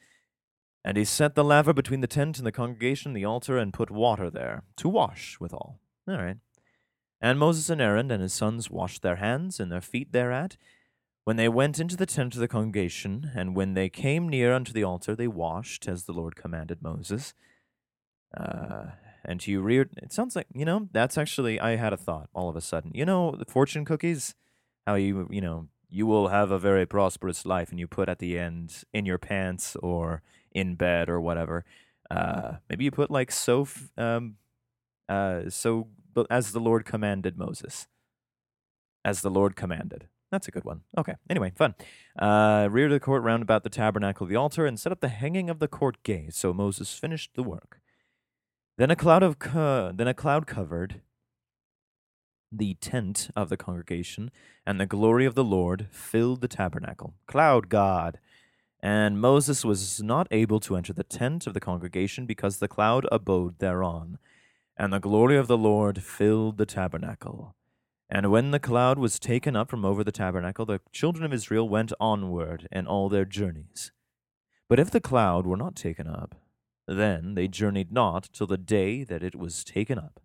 And 0.85 0.97
he 0.97 1.05
set 1.05 1.35
the 1.35 1.45
laver 1.45 1.73
between 1.73 2.01
the 2.01 2.07
tent 2.07 2.39
and 2.39 2.47
the 2.47 2.53
congregation, 2.53 3.13
the 3.13 3.25
altar, 3.25 3.57
and 3.57 3.73
put 3.73 3.91
water 3.91 4.31
there, 4.31 4.65
to 4.77 4.89
wash 4.89 5.39
withal. 5.39 5.79
All 6.09 6.17
right. 6.17 6.39
And 7.21 7.39
Moses 7.39 7.71
and 7.71 7.81
Aaron 7.81 8.11
and 8.11 8.21
his 8.21 8.33
sons 8.33 8.69
washed 8.69 9.03
their 9.03 9.17
hands 9.17 9.61
and 9.61 9.71
their 9.71 9.81
feet 9.81 10.13
thereat, 10.13 10.57
when 11.25 11.37
they 11.37 11.49
went 11.49 11.79
into 11.79 11.97
the 11.97 12.05
tent 12.05 12.35
of 12.35 12.41
the 12.41 12.49
congregation, 12.49 13.31
and 13.37 13.55
when 13.55 13.75
they 13.75 13.89
came 13.89 14.29
near 14.29 14.53
unto 14.53 14.73
the 14.73 14.83
altar, 14.83 15.15
they 15.15 15.29
washed, 15.29 15.87
as 15.87 16.05
the 16.05 16.13
Lord 16.13 16.35
commanded 16.35 16.83
Moses. 16.83 17.33
Uh, 18.37 18.87
and 19.25 19.47
you 19.47 19.61
reared, 19.61 19.91
it 19.99 20.13
sounds 20.13 20.35
like, 20.35 20.49
you 20.53 20.65
know, 20.65 20.89
that's 20.91 21.17
actually, 21.17 21.61
I 21.61 21.77
had 21.77 21.93
a 21.93 21.97
thought 21.97 22.29
all 22.35 22.49
of 22.49 22.57
a 22.57 22.61
sudden. 22.61 22.91
You 22.93 23.05
know, 23.05 23.37
the 23.39 23.45
fortune 23.45 23.85
cookies, 23.85 24.35
how 24.85 24.97
you, 24.97 25.29
you 25.31 25.41
know, 25.41 25.69
you 25.93 26.07
will 26.07 26.29
have 26.29 26.51
a 26.51 26.59
very 26.59 26.87
prosperous 26.87 27.45
life 27.45 27.71
and 27.71 27.79
you 27.79 27.87
put 27.87 28.09
at 28.09 28.19
the 28.19 28.39
end 28.39 28.83
in 28.95 29.05
your 29.05 29.19
pants 29.19 29.77
or 29.77 30.23
in 30.51 30.75
bed 30.75 31.11
or 31.11 31.21
whatever. 31.21 31.65
Uh, 32.11 32.55
maybe 32.69 32.85
you 32.85 32.91
put 32.91 33.11
like 33.11 33.31
so 33.31 33.69
um, 33.99 34.37
uh, 35.09 35.43
so 35.49 35.89
as 36.31 36.53
the 36.53 36.61
lord 36.61 36.85
commanded 36.85 37.37
moses. 37.37 37.87
As 39.05 39.21
the 39.21 39.31
lord 39.31 39.55
commanded. 39.55 40.09
That's 40.31 40.49
a 40.49 40.51
good 40.51 40.65
one. 40.65 40.81
Okay 40.97 41.15
anyway 41.29 41.53
fun. 41.55 41.75
Uh, 42.19 42.69
rear 42.71 42.89
the 42.89 43.01
court 43.01 43.23
round 43.23 43.43
about 43.43 43.63
the 43.63 43.71
tabernacle 43.71 44.25
of 44.25 44.31
the 44.31 44.37
altar 44.37 44.65
and 44.65 44.81
set 44.81 44.93
up 44.93 45.01
the 45.01 45.09
hanging 45.09 45.51
of 45.51 45.59
the 45.59 45.69
court 45.69 46.03
gate. 46.03 46.33
So 46.35 46.55
moses 46.55 46.95
finished 46.95 47.33
the 47.35 47.43
work. 47.43 47.81
Then 48.79 48.91
a 48.91 48.97
cloud 48.97 49.23
of 49.23 49.39
co- 49.39 49.93
then 49.95 50.09
a 50.09 50.15
cloud 50.15 50.47
covered 50.47 51.03
the 52.53 52.75
tent 52.75 53.31
of 53.35 53.49
the 53.49 53.57
congregation, 53.57 54.31
and 54.67 54.79
the 54.79 54.87
glory 54.87 55.25
of 55.25 55.35
the 55.35 55.45
Lord 55.45 55.89
filled 55.91 56.41
the 56.41 56.49
tabernacle. 56.49 57.15
Cloud 57.27 57.69
God. 57.69 58.19
And 58.81 59.21
Moses 59.21 59.65
was 59.65 60.03
not 60.03 60.27
able 60.31 60.61
to 60.61 60.77
enter 60.77 60.93
the 60.93 61.05
tent 61.05 61.47
of 61.47 61.55
the 61.55 61.61
congregation 61.61 62.27
because 62.27 62.59
the 62.59 62.69
cloud 62.69 63.07
abode 63.13 63.59
thereon. 63.59 64.19
And 64.77 64.93
the 64.93 64.99
glory 64.99 65.37
of 65.37 65.47
the 65.47 65.59
Lord 65.59 66.03
filled 66.03 66.59
the 66.59 66.67
tabernacle. 66.67 67.55
And 68.11 68.31
when 68.31 68.51
the 68.51 68.59
cloud 68.59 68.99
was 68.99 69.19
taken 69.19 69.57
up 69.57 69.71
from 69.71 69.85
over 69.85 70.05
the 70.05 70.13
tabernacle, 70.13 70.67
the 70.67 70.81
children 70.93 71.25
of 71.25 71.33
Israel 71.33 71.69
went 71.69 71.93
onward 71.99 72.69
in 72.71 72.87
all 72.87 73.09
their 73.09 73.25
journeys. 73.25 73.93
But 74.69 74.81
if 74.81 74.91
the 74.91 75.01
cloud 75.01 75.47
were 75.47 75.57
not 75.57 75.77
taken 75.77 76.07
up, 76.07 76.35
then 76.89 77.35
they 77.35 77.49
journeyed 77.49 77.93
not 77.93 78.29
till 78.33 78.47
the 78.47 78.59
day 78.59 79.05
that 79.05 79.23
it 79.23 79.37
was 79.37 79.65
taken 79.65 79.99
up. 79.99 80.22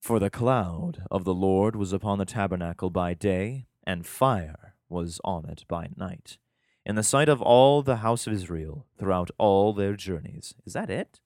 For 0.00 0.18
the 0.18 0.30
cloud 0.30 1.02
of 1.10 1.24
the 1.24 1.34
Lord 1.34 1.76
was 1.76 1.92
upon 1.92 2.18
the 2.18 2.24
tabernacle 2.24 2.90
by 2.90 3.14
day, 3.14 3.66
and 3.84 4.06
fire 4.06 4.74
was 4.88 5.20
on 5.24 5.44
it 5.46 5.64
by 5.68 5.88
night, 5.96 6.38
in 6.86 6.94
the 6.94 7.02
sight 7.02 7.28
of 7.28 7.42
all 7.42 7.82
the 7.82 7.96
house 7.96 8.26
of 8.26 8.32
Israel 8.32 8.86
throughout 8.98 9.30
all 9.38 9.72
their 9.72 9.94
journeys. 9.94 10.54
Is 10.64 10.72
that 10.72 10.88
it? 10.88 11.20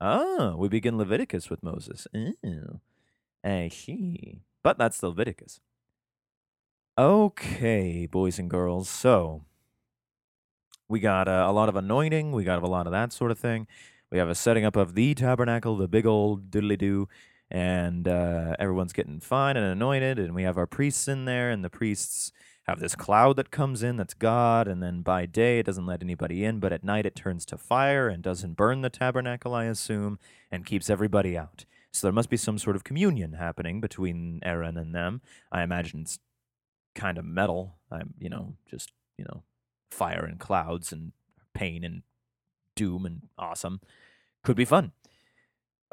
Ah, 0.00 0.54
we 0.56 0.68
begin 0.68 0.98
Leviticus 0.98 1.48
with 1.48 1.62
Moses. 1.62 2.06
Oh, 2.14 2.80
I 3.44 3.68
see. 3.68 4.42
But 4.62 4.78
that's 4.78 5.02
Leviticus. 5.02 5.60
Okay, 6.98 8.06
boys 8.06 8.38
and 8.38 8.50
girls. 8.50 8.88
So, 8.88 9.44
we 10.88 11.00
got 11.00 11.26
uh, 11.26 11.46
a 11.48 11.52
lot 11.52 11.68
of 11.68 11.76
anointing. 11.76 12.32
We 12.32 12.44
got 12.44 12.62
a 12.62 12.66
lot 12.66 12.86
of 12.86 12.92
that 12.92 13.12
sort 13.12 13.30
of 13.30 13.38
thing. 13.38 13.66
We 14.12 14.18
have 14.18 14.28
a 14.28 14.34
setting 14.34 14.66
up 14.66 14.76
of 14.76 14.94
the 14.94 15.14
tabernacle, 15.14 15.74
the 15.78 15.88
big 15.88 16.04
old 16.04 16.50
doodly 16.50 16.76
doo, 16.76 17.08
and 17.50 18.06
uh, 18.06 18.54
everyone's 18.58 18.92
getting 18.92 19.20
fine 19.20 19.56
and 19.56 19.64
anointed, 19.64 20.18
and 20.18 20.34
we 20.34 20.42
have 20.42 20.58
our 20.58 20.66
priests 20.66 21.08
in 21.08 21.24
there, 21.24 21.50
and 21.50 21.64
the 21.64 21.70
priests 21.70 22.30
have 22.64 22.78
this 22.78 22.94
cloud 22.94 23.36
that 23.36 23.50
comes 23.50 23.82
in 23.82 23.96
that's 23.96 24.12
God, 24.12 24.68
and 24.68 24.82
then 24.82 25.00
by 25.00 25.24
day 25.24 25.60
it 25.60 25.66
doesn't 25.66 25.86
let 25.86 26.02
anybody 26.02 26.44
in, 26.44 26.60
but 26.60 26.74
at 26.74 26.84
night 26.84 27.06
it 27.06 27.16
turns 27.16 27.46
to 27.46 27.56
fire 27.56 28.10
and 28.10 28.22
doesn't 28.22 28.52
burn 28.52 28.82
the 28.82 28.90
tabernacle, 28.90 29.54
I 29.54 29.64
assume, 29.64 30.18
and 30.50 30.66
keeps 30.66 30.90
everybody 30.90 31.34
out. 31.34 31.64
So 31.90 32.06
there 32.06 32.12
must 32.12 32.28
be 32.28 32.36
some 32.36 32.58
sort 32.58 32.76
of 32.76 32.84
communion 32.84 33.32
happening 33.32 33.80
between 33.80 34.40
Aaron 34.44 34.76
and 34.76 34.94
them. 34.94 35.22
I 35.50 35.62
imagine 35.62 36.02
it's 36.02 36.18
kind 36.94 37.16
of 37.16 37.24
metal. 37.24 37.76
I'm, 37.90 38.12
you 38.18 38.28
know, 38.28 38.56
just, 38.70 38.92
you 39.16 39.24
know, 39.24 39.42
fire 39.90 40.26
and 40.26 40.38
clouds 40.38 40.92
and 40.92 41.12
pain 41.54 41.82
and 41.82 42.02
doom 42.74 43.06
and 43.06 43.22
awesome. 43.38 43.80
Could 44.42 44.56
be 44.56 44.64
fun. 44.64 44.92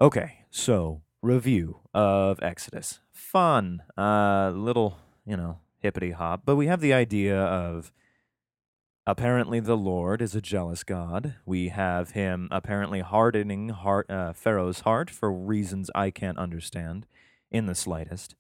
Okay, 0.02 0.46
so 0.50 1.02
review 1.22 1.80
of 1.94 2.42
Exodus. 2.42 3.00
Fun. 3.12 3.84
Uh 3.98 4.52
little, 4.56 4.98
you 5.26 5.38
know, 5.38 5.60
hippity 5.80 6.12
hop, 6.12 6.42
but 6.46 6.56
we 6.56 6.68
have 6.68 6.82
the 6.82 6.94
idea 6.94 7.38
of 7.40 7.92
apparently 9.10 9.60
the 9.60 9.78
Lord 9.78 10.22
is 10.22 10.36
a 10.36 10.42
jealous 10.42 10.84
God. 10.84 11.36
We 11.46 11.70
have 11.70 12.12
him 12.12 12.48
apparently 12.52 13.00
hardening 13.00 13.70
heart, 13.70 14.10
uh, 14.10 14.34
Pharaoh's 14.34 14.82
heart 14.82 15.10
for 15.10 15.32
reasons 15.32 15.90
I 15.96 16.12
can't 16.12 16.38
understand 16.38 17.08
in 17.50 17.66
the 17.66 17.76
slightest. 17.76 18.36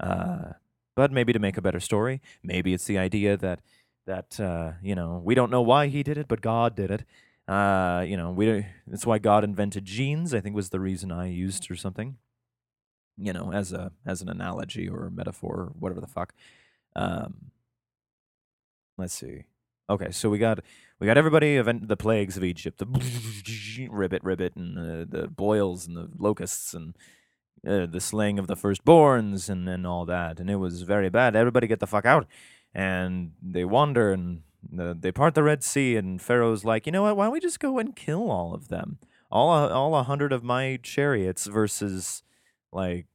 Uh, 0.00 0.52
but 0.96 1.12
maybe 1.12 1.32
to 1.32 1.38
make 1.38 1.56
a 1.56 1.62
better 1.62 1.78
story, 1.78 2.20
maybe 2.42 2.74
it's 2.74 2.86
the 2.86 2.98
idea 2.98 3.36
that 3.36 3.60
that 4.06 4.40
uh, 4.40 4.72
you 4.82 4.94
know 4.94 5.20
we 5.24 5.34
don't 5.34 5.50
know 5.50 5.62
why 5.62 5.86
he 5.86 6.02
did 6.02 6.18
it, 6.18 6.26
but 6.26 6.40
God 6.40 6.74
did 6.74 6.90
it, 6.90 7.04
uh, 7.48 8.04
you 8.06 8.16
know, 8.16 8.30
we 8.30 8.66
that's 8.86 9.06
why 9.06 9.18
God 9.18 9.42
invented 9.42 9.86
genes. 9.86 10.34
I 10.34 10.40
think 10.40 10.54
was 10.54 10.68
the 10.68 10.80
reason 10.80 11.10
I 11.10 11.28
used 11.28 11.70
or 11.70 11.76
something. 11.76 12.16
You 13.16 13.32
know, 13.32 13.52
as 13.52 13.72
a 13.72 13.92
as 14.06 14.20
an 14.20 14.28
analogy 14.28 14.88
or 14.88 15.06
a 15.06 15.10
metaphor 15.10 15.54
or 15.54 15.72
whatever 15.78 16.00
the 16.00 16.06
fuck. 16.06 16.34
Um, 16.94 17.50
let's 18.98 19.14
see. 19.14 19.44
Okay, 19.88 20.10
so 20.10 20.28
we 20.28 20.36
got 20.36 20.60
we 21.00 21.06
got 21.06 21.16
everybody 21.16 21.56
event 21.56 21.88
the 21.88 21.96
plagues 21.96 22.36
of 22.36 22.44
Egypt, 22.44 22.78
the 22.78 23.88
ribbit 23.90 24.22
ribbit 24.22 24.54
and 24.54 25.10
the, 25.10 25.26
boils 25.28 25.86
and 25.86 25.96
the 25.96 26.10
locusts 26.18 26.74
and 26.74 26.94
uh, 27.66 27.86
the 27.86 28.00
slaying 28.00 28.38
of 28.38 28.46
the 28.46 28.56
firstborns 28.56 29.48
and 29.48 29.66
and 29.70 29.86
all 29.86 30.04
that, 30.04 30.38
and 30.38 30.50
it 30.50 30.56
was 30.56 30.82
very 30.82 31.08
bad. 31.08 31.34
Everybody 31.34 31.66
get 31.66 31.80
the 31.80 31.86
fuck 31.86 32.04
out, 32.04 32.26
and 32.74 33.32
they 33.42 33.64
wander 33.64 34.12
and 34.12 34.42
the, 34.62 34.96
they 34.98 35.12
part 35.12 35.34
the 35.34 35.42
Red 35.42 35.62
Sea, 35.62 35.96
and 35.96 36.20
Pharaoh's 36.20 36.64
like, 36.64 36.86
you 36.86 36.92
know 36.92 37.02
what? 37.02 37.16
Why 37.16 37.24
don't 37.26 37.32
we 37.32 37.40
just 37.40 37.60
go 37.60 37.78
and 37.78 37.94
kill 37.94 38.30
all 38.30 38.54
of 38.54 38.68
them? 38.68 38.98
All 39.30 39.52
a, 39.52 39.68
all 39.68 39.94
a 39.94 40.02
hundred 40.02 40.32
of 40.32 40.42
my 40.42 40.78
chariots 40.82 41.46
versus 41.46 42.22
like 42.72 43.06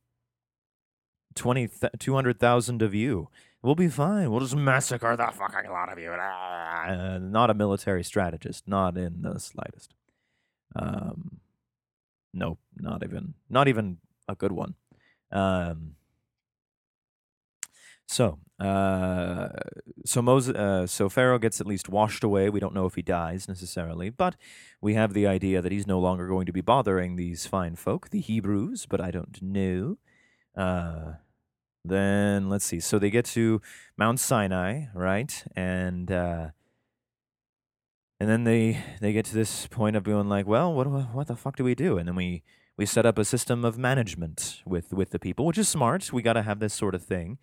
20, 1.36 1.70
200,000 2.00 2.82
of 2.82 2.94
you. 2.94 3.30
We'll 3.62 3.76
be 3.76 3.88
fine. 3.88 4.30
We'll 4.30 4.42
just 4.42 4.56
massacre 4.56 5.16
the 5.16 5.32
fucking 5.32 5.72
lot 5.72 5.92
of 5.92 5.98
you. 5.98 6.12
Uh, 6.12 7.20
not 7.22 7.50
a 7.50 7.54
military 7.54 8.04
strategist, 8.04 8.68
not 8.68 8.98
in 8.98 9.22
the 9.22 9.40
slightest. 9.40 9.94
Um, 10.76 11.40
nope, 12.34 12.60
not 12.76 13.04
even, 13.04 13.36
not 13.50 13.68
even 13.68 13.98
a 14.28 14.36
good 14.36 14.52
one. 14.52 14.76
Um, 15.32 15.96
so, 18.14 18.38
uh, 18.60 19.50
so 20.06 20.22
Moses, 20.22 20.56
uh, 20.56 20.88
so 20.88 21.10
Pharaoh 21.10 21.40
gets 21.40 21.60
at 21.60 21.68
least 21.68 21.90
washed 21.90 22.24
away. 22.24 22.50
We 22.50 22.60
don't 22.60 22.74
know 22.74 22.86
if 22.86 22.96
he 22.96 23.02
dies 23.02 23.48
necessarily, 23.48 24.10
but 24.10 24.36
we 24.82 24.94
have 24.94 25.14
the 25.14 25.26
idea 25.28 25.62
that 25.62 25.72
he's 25.72 25.88
no 25.88 26.00
longer 26.00 26.28
going 26.28 26.46
to 26.46 26.54
be 26.54 26.62
bothering 26.62 27.16
these 27.16 27.48
fine 27.48 27.76
folk, 27.76 28.10
the 28.10 28.22
Hebrews. 28.22 28.86
But 28.86 29.02
I 29.02 29.12
don't 29.12 29.42
know. 29.42 29.98
Uh, 30.56 31.14
then 31.84 32.50
let's 32.50 32.66
see. 32.66 32.80
So 32.80 33.00
they 33.00 33.10
get 33.10 33.26
to 33.26 33.62
Mount 33.98 34.20
Sinai, 34.20 34.86
right? 34.94 35.44
And 35.56 36.12
uh, 36.12 36.50
and 38.20 38.30
then 38.30 38.44
they 38.44 38.80
they 39.02 39.12
get 39.12 39.26
to 39.26 39.34
this 39.34 39.68
point 39.68 39.96
of 39.96 40.04
being 40.04 40.30
like, 40.30 40.48
well, 40.48 40.74
what 40.74 40.88
what 40.88 41.28
the 41.28 41.36
fuck 41.36 41.56
do 41.56 41.64
we 41.64 41.76
do? 41.76 41.98
And 41.98 42.08
then 42.08 42.16
we 42.16 42.44
we 42.78 42.86
set 42.86 43.06
up 43.06 43.18
a 43.18 43.26
system 43.26 43.66
of 43.66 43.78
management 43.78 44.62
with 44.66 44.94
with 44.94 45.10
the 45.10 45.20
people, 45.20 45.46
which 45.46 45.58
is 45.58 45.68
smart. 45.68 46.14
We 46.14 46.22
got 46.22 46.34
to 46.34 46.44
have 46.44 46.60
this 46.60 46.74
sort 46.74 46.96
of 46.96 47.04
thing. 47.04 47.38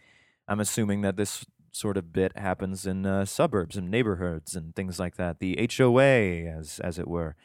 I'm 0.50 0.58
assuming 0.58 1.02
that 1.02 1.16
this 1.16 1.46
sort 1.70 1.96
of 1.96 2.12
bit 2.12 2.36
happens 2.36 2.84
in 2.84 3.06
uh, 3.06 3.24
suburbs 3.24 3.76
and 3.76 3.88
neighborhoods 3.88 4.56
and 4.56 4.74
things 4.74 4.98
like 4.98 5.14
that. 5.14 5.38
The 5.38 5.56
HOA, 5.78 6.50
as 6.58 6.80
as 6.80 6.98
it 6.98 7.06
were, 7.06 7.36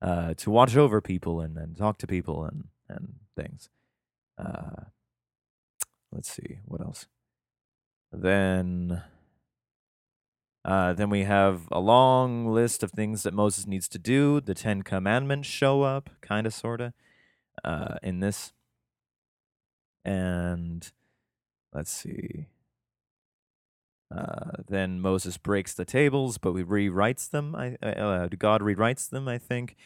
uh, 0.00 0.34
to 0.34 0.50
watch 0.52 0.76
over 0.76 1.00
people 1.00 1.40
and, 1.40 1.58
and 1.58 1.76
talk 1.76 1.98
to 1.98 2.06
people 2.06 2.44
and 2.44 2.68
and 2.88 3.14
things. 3.36 3.70
Uh, 4.38 4.84
let's 6.12 6.30
see 6.30 6.60
what 6.64 6.80
else. 6.80 7.06
Then. 8.12 9.02
Uh, 10.64 10.94
then 10.94 11.10
we 11.10 11.24
have 11.24 11.68
a 11.70 11.78
long 11.78 12.46
list 12.46 12.82
of 12.82 12.90
things 12.90 13.22
that 13.22 13.34
Moses 13.34 13.66
needs 13.66 13.86
to 13.86 13.98
do. 13.98 14.40
The 14.40 14.54
Ten 14.54 14.80
Commandments 14.80 15.46
show 15.46 15.82
up, 15.82 16.08
kind 16.22 16.46
of, 16.46 16.54
sort 16.54 16.80
of, 16.80 16.94
uh, 17.62 17.96
in 18.02 18.20
this. 18.20 18.54
And 20.06 20.90
let's 21.74 21.92
see. 21.92 22.46
Uh, 24.14 24.62
then 24.68 25.00
Moses 25.00 25.36
breaks 25.36 25.74
the 25.74 25.84
tables, 25.84 26.38
but 26.38 26.52
we 26.52 26.62
rewrites 26.62 27.28
them. 27.28 27.54
I, 27.54 27.74
uh, 27.82 28.28
God 28.38 28.60
rewrites 28.60 29.08
them, 29.08 29.26
I 29.26 29.38
think, 29.38 29.76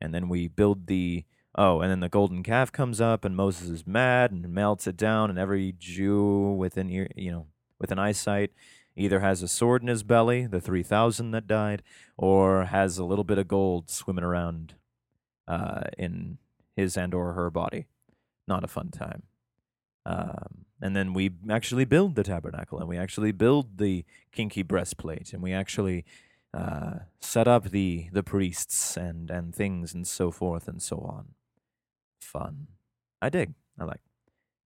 and 0.00 0.14
then 0.14 0.28
we 0.28 0.48
build 0.48 0.86
the. 0.86 1.24
Oh, 1.54 1.80
and 1.80 1.90
then 1.90 2.00
the 2.00 2.08
golden 2.08 2.42
calf 2.42 2.70
comes 2.70 3.00
up, 3.00 3.24
and 3.24 3.34
Moses 3.34 3.68
is 3.68 3.86
mad 3.86 4.30
and 4.30 4.48
melts 4.52 4.86
it 4.86 4.96
down, 4.96 5.30
and 5.30 5.38
every 5.38 5.74
Jew 5.76 6.52
within 6.52 6.90
ear, 6.90 7.08
you 7.16 7.32
know, 7.32 7.46
with 7.80 7.90
an 7.90 7.98
eyesight, 7.98 8.52
either 8.94 9.20
has 9.20 9.42
a 9.42 9.48
sword 9.48 9.82
in 9.82 9.88
his 9.88 10.02
belly, 10.02 10.46
the 10.46 10.60
three 10.60 10.82
thousand 10.82 11.30
that 11.32 11.46
died, 11.46 11.82
or 12.16 12.66
has 12.66 12.98
a 12.98 13.04
little 13.04 13.24
bit 13.24 13.38
of 13.38 13.48
gold 13.48 13.90
swimming 13.90 14.24
around 14.24 14.74
uh, 15.48 15.84
in 15.96 16.38
his 16.76 16.96
and 16.96 17.14
or 17.14 17.32
her 17.32 17.50
body. 17.50 17.86
Not 18.46 18.64
a 18.64 18.68
fun 18.68 18.90
time. 18.90 19.22
Um, 20.06 20.66
and 20.80 20.94
then 20.94 21.12
we 21.12 21.30
actually 21.50 21.84
build 21.84 22.14
the 22.14 22.22
tabernacle 22.22 22.78
and 22.78 22.88
we 22.88 22.96
actually 22.96 23.32
build 23.32 23.78
the 23.78 24.04
kinky 24.32 24.62
breastplate 24.62 25.32
and 25.32 25.42
we 25.42 25.52
actually 25.52 26.04
uh, 26.54 27.00
set 27.20 27.46
up 27.46 27.70
the 27.70 28.08
the 28.12 28.22
priests 28.22 28.96
and 28.96 29.30
and 29.30 29.54
things 29.54 29.92
and 29.92 30.06
so 30.06 30.30
forth 30.30 30.68
and 30.68 30.82
so 30.82 30.98
on. 30.98 31.34
Fun. 32.22 32.68
I 33.20 33.28
dig. 33.28 33.54
I 33.78 33.84
like. 33.84 34.00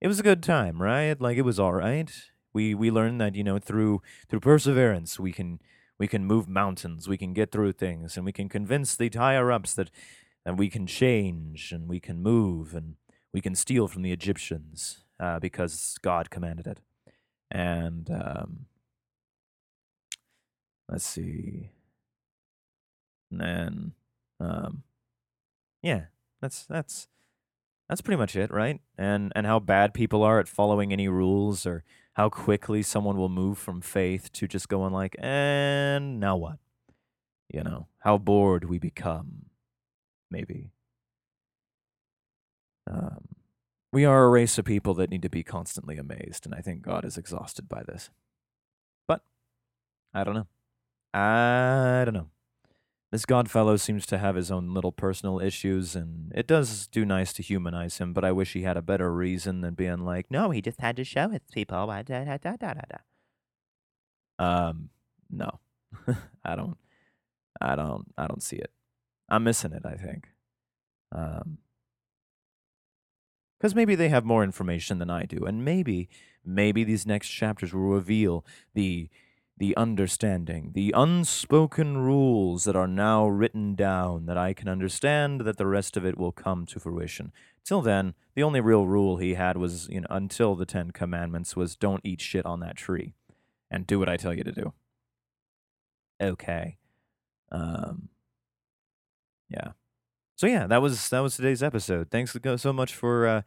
It 0.01 0.07
was 0.07 0.19
a 0.19 0.23
good 0.23 0.43
time, 0.43 0.81
right? 0.81 1.19
Like 1.19 1.37
it 1.37 1.43
was 1.43 1.59
all 1.59 1.73
right. 1.73 2.11
We 2.53 2.73
we 2.75 2.91
learned 2.91 3.19
that 3.21 3.35
you 3.35 3.43
know 3.43 3.59
through 3.59 4.01
through 4.29 4.39
perseverance 4.39 5.19
we 5.19 5.31
can 5.31 5.59
we 5.99 6.07
can 6.07 6.25
move 6.25 6.47
mountains, 6.47 7.07
we 7.07 7.17
can 7.17 7.33
get 7.33 7.51
through 7.51 7.73
things, 7.73 8.17
and 8.17 8.25
we 8.25 8.31
can 8.31 8.49
convince 8.49 8.95
the 8.95 9.09
higher 9.09 9.51
ups 9.51 9.73
that 9.75 9.89
that 10.45 10.57
we 10.57 10.69
can 10.69 10.85
change 10.85 11.71
and 11.71 11.87
we 11.87 11.99
can 11.99 12.21
move 12.21 12.75
and 12.75 12.95
we 13.33 13.41
can 13.41 13.55
steal 13.55 13.87
from 13.87 14.03
the 14.03 14.11
Egyptians 14.11 15.02
uh, 15.23 15.39
because 15.39 15.97
God 16.01 16.29
commanded 16.29 16.67
it. 16.67 16.79
And 17.49 18.09
um, 18.11 18.65
let's 20.89 21.05
see. 21.05 21.69
And 23.31 23.39
then, 23.39 23.91
um, 24.39 24.83
yeah, 25.81 26.05
that's 26.41 26.65
that's 26.65 27.07
that's 27.87 28.01
pretty 28.01 28.17
much 28.17 28.35
it, 28.35 28.51
right? 28.51 28.81
And 28.97 29.31
and 29.35 29.47
how 29.47 29.59
bad 29.59 29.93
people 29.93 30.23
are 30.23 30.39
at 30.39 30.47
following 30.47 30.91
any 30.91 31.07
rules, 31.07 31.65
or 31.65 31.83
how 32.13 32.29
quickly 32.29 32.81
someone 32.81 33.17
will 33.17 33.29
move 33.29 33.57
from 33.57 33.79
faith 33.81 34.31
to 34.33 34.47
just 34.47 34.67
going 34.67 34.91
like, 34.91 35.15
and 35.19 36.19
now 36.19 36.35
what? 36.35 36.57
You 37.49 37.63
know, 37.63 37.87
how 37.99 38.17
bored 38.17 38.65
we 38.65 38.77
become, 38.77 39.45
maybe. 40.29 40.71
Um, 42.89 43.32
we 43.93 44.05
are 44.05 44.23
a 44.23 44.29
race 44.29 44.57
of 44.57 44.65
people 44.65 44.95
that 44.95 45.11
need 45.11 45.21
to 45.21 45.29
be 45.29 45.43
constantly 45.43 45.97
amazed, 45.97 46.47
and 46.47 46.55
I 46.55 46.61
think 46.61 46.81
God 46.81 47.05
is 47.05 47.15
exhausted 47.15 47.69
by 47.69 47.83
this. 47.83 48.09
But 49.07 49.21
I 50.13 50.23
don't 50.23 50.33
know. 50.33 50.47
I 51.13 52.01
don't 52.03 52.15
know. 52.15 52.29
This 53.11 53.27
Godfellow 53.27 53.79
seems 53.79 54.07
to 54.07 54.17
have 54.17 54.35
his 54.35 54.49
own 54.49 54.73
little 54.73 54.91
personal 54.91 55.39
issues, 55.39 55.95
and 55.95 56.31
it 56.33 56.47
does 56.47 56.87
do 56.87 57.05
nice 57.05 57.31
to 57.33 57.43
humanize 57.43 57.99
him, 57.99 58.13
but 58.13 58.25
I 58.25 58.31
wish 58.31 58.53
he 58.53 58.63
had 58.63 58.77
a 58.77 58.81
better 58.81 59.13
reason 59.13 59.61
than 59.61 59.75
being 59.75 59.99
like, 59.99 60.31
no, 60.31 60.49
he 60.49 60.59
just 60.59 60.81
had 60.81 60.95
to 60.95 61.03
show 61.03 61.27
to 61.27 61.39
people. 61.51 61.77
Um, 64.39 64.89
no. 65.29 65.59
I 66.43 66.55
don't 66.55 66.77
I 67.61 67.75
don't 67.75 68.11
I 68.17 68.25
don't 68.25 68.41
see 68.41 68.55
it. 68.55 68.71
I'm 69.29 69.43
missing 69.43 69.73
it, 69.73 69.85
I 69.85 69.93
think. 69.93 70.29
Um 71.11 71.59
because 73.63 73.73
maybe 73.73 73.95
they 73.95 74.09
have 74.09 74.25
more 74.25 74.43
information 74.43 74.99
than 74.99 75.09
I 75.09 75.23
do, 75.23 75.45
and 75.45 75.63
maybe, 75.63 76.09
maybe 76.43 76.83
these 76.83 77.05
next 77.07 77.29
chapters 77.29 77.73
will 77.73 77.79
reveal 77.79 78.45
the 78.73 79.09
the 79.55 79.77
understanding, 79.77 80.71
the 80.73 80.93
unspoken 80.93 81.99
rules 81.99 82.65
that 82.65 82.75
are 82.75 82.89
now 82.89 83.25
written 83.25 83.73
down 83.75 84.25
that 84.25 84.37
I 84.37 84.51
can 84.51 84.67
understand 84.67 85.41
that 85.41 85.55
the 85.55 85.65
rest 85.65 85.95
of 85.95 86.05
it 86.05 86.17
will 86.17 86.33
come 86.33 86.65
to 86.65 86.79
fruition. 86.79 87.31
Till 87.63 87.81
then, 87.81 88.15
the 88.35 88.43
only 88.43 88.59
real 88.59 88.85
rule 88.85 89.15
he 89.15 89.35
had 89.35 89.55
was, 89.55 89.87
you 89.89 90.01
know, 90.01 90.07
until 90.09 90.55
the 90.55 90.65
10 90.65 90.91
commandments 90.91 91.55
was 91.55 91.77
don't 91.77 92.01
eat 92.03 92.19
shit 92.19 92.45
on 92.45 92.59
that 92.59 92.75
tree 92.75 93.13
and 93.71 93.87
do 93.87 93.97
what 93.97 94.09
I 94.09 94.17
tell 94.17 94.33
you 94.33 94.43
to 94.43 94.51
do. 94.51 94.73
Okay. 96.19 96.77
Um 97.49 98.09
yeah. 99.47 99.71
So 100.35 100.47
yeah, 100.47 100.67
that 100.67 100.81
was 100.81 101.09
that 101.09 101.19
was 101.19 101.35
today's 101.35 101.61
episode. 101.61 102.09
Thanks 102.09 102.35
so 102.57 102.73
much 102.73 102.93
for 102.93 103.27
uh, 103.27 103.41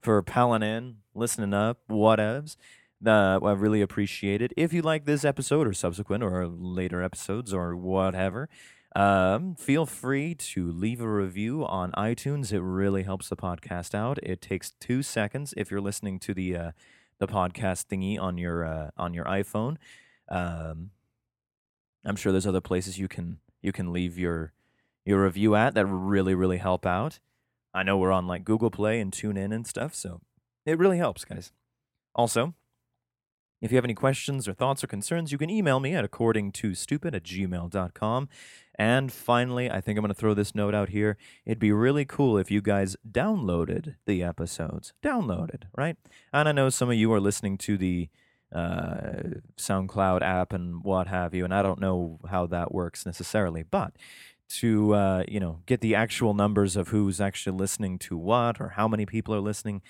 for 0.00 0.22
palling 0.22 0.62
in, 0.62 0.96
listening 1.14 1.52
up, 1.54 1.78
whatevs. 1.88 2.56
Uh, 3.04 3.38
I 3.42 3.52
really 3.52 3.80
appreciate 3.80 4.42
it. 4.42 4.52
If 4.56 4.72
you 4.72 4.82
like 4.82 5.04
this 5.04 5.24
episode 5.24 5.66
or 5.66 5.72
subsequent 5.72 6.22
or 6.22 6.46
later 6.46 7.02
episodes 7.02 7.52
or 7.54 7.74
whatever, 7.74 8.48
um, 8.94 9.54
feel 9.54 9.86
free 9.86 10.34
to 10.34 10.70
leave 10.70 11.00
a 11.00 11.08
review 11.08 11.64
on 11.64 11.92
iTunes. 11.92 12.52
It 12.52 12.60
really 12.60 13.04
helps 13.04 13.28
the 13.28 13.36
podcast 13.36 13.94
out. 13.94 14.18
It 14.22 14.40
takes 14.40 14.72
two 14.72 15.02
seconds 15.02 15.54
if 15.56 15.70
you're 15.70 15.80
listening 15.80 16.18
to 16.20 16.34
the 16.34 16.56
uh, 16.56 16.70
the 17.18 17.28
podcast 17.28 17.86
thingy 17.86 18.18
on 18.18 18.38
your 18.38 18.64
uh, 18.64 18.90
on 18.96 19.14
your 19.14 19.26
iPhone. 19.26 19.76
Um, 20.28 20.90
I'm 22.04 22.16
sure 22.16 22.32
there's 22.32 22.46
other 22.46 22.60
places 22.60 22.98
you 22.98 23.08
can 23.08 23.38
you 23.62 23.72
can 23.72 23.92
leave 23.92 24.18
your 24.18 24.52
your 25.10 25.24
review 25.24 25.54
at 25.54 25.74
that 25.74 25.86
really, 25.86 26.34
really 26.34 26.56
help 26.56 26.86
out. 26.86 27.18
I 27.74 27.82
know 27.82 27.98
we're 27.98 28.12
on 28.12 28.26
like 28.26 28.44
Google 28.44 28.70
Play 28.70 29.00
and 29.00 29.12
TuneIn 29.12 29.54
and 29.54 29.66
stuff, 29.66 29.94
so 29.94 30.22
it 30.64 30.78
really 30.78 30.98
helps, 30.98 31.24
guys. 31.24 31.52
Also, 32.14 32.54
if 33.60 33.70
you 33.70 33.76
have 33.76 33.84
any 33.84 33.94
questions 33.94 34.48
or 34.48 34.54
thoughts 34.54 34.82
or 34.82 34.86
concerns, 34.86 35.32
you 35.32 35.38
can 35.38 35.50
email 35.50 35.80
me 35.80 35.94
at 35.94 36.04
according 36.04 36.52
to 36.52 36.74
stupid 36.74 37.14
at 37.14 37.24
gmail.com. 37.24 38.28
And 38.76 39.12
finally, 39.12 39.70
I 39.70 39.80
think 39.82 39.98
I'm 39.98 40.02
going 40.02 40.14
to 40.14 40.18
throw 40.18 40.32
this 40.32 40.54
note 40.54 40.74
out 40.74 40.88
here. 40.88 41.18
It'd 41.44 41.58
be 41.58 41.72
really 41.72 42.06
cool 42.06 42.38
if 42.38 42.50
you 42.50 42.62
guys 42.62 42.96
downloaded 43.08 43.96
the 44.06 44.22
episodes. 44.22 44.94
Downloaded, 45.02 45.64
right? 45.76 45.96
And 46.32 46.48
I 46.48 46.52
know 46.52 46.70
some 46.70 46.88
of 46.88 46.96
you 46.96 47.12
are 47.12 47.20
listening 47.20 47.58
to 47.58 47.76
the 47.76 48.08
uh, 48.54 49.40
SoundCloud 49.58 50.22
app 50.22 50.52
and 50.52 50.82
what 50.82 51.06
have 51.08 51.34
you, 51.34 51.44
and 51.44 51.54
I 51.54 51.62
don't 51.62 51.80
know 51.80 52.18
how 52.30 52.46
that 52.46 52.72
works 52.72 53.06
necessarily, 53.06 53.62
but 53.62 53.92
to 54.50 54.94
uh, 54.94 55.24
you 55.28 55.40
know 55.40 55.60
get 55.66 55.80
the 55.80 55.94
actual 55.94 56.34
numbers 56.34 56.76
of 56.76 56.88
who's 56.88 57.20
actually 57.20 57.56
listening 57.56 57.98
to 57.98 58.16
what 58.16 58.60
or 58.60 58.70
how 58.70 58.88
many 58.88 59.06
people 59.06 59.34
are 59.34 59.40
listening 59.40 59.82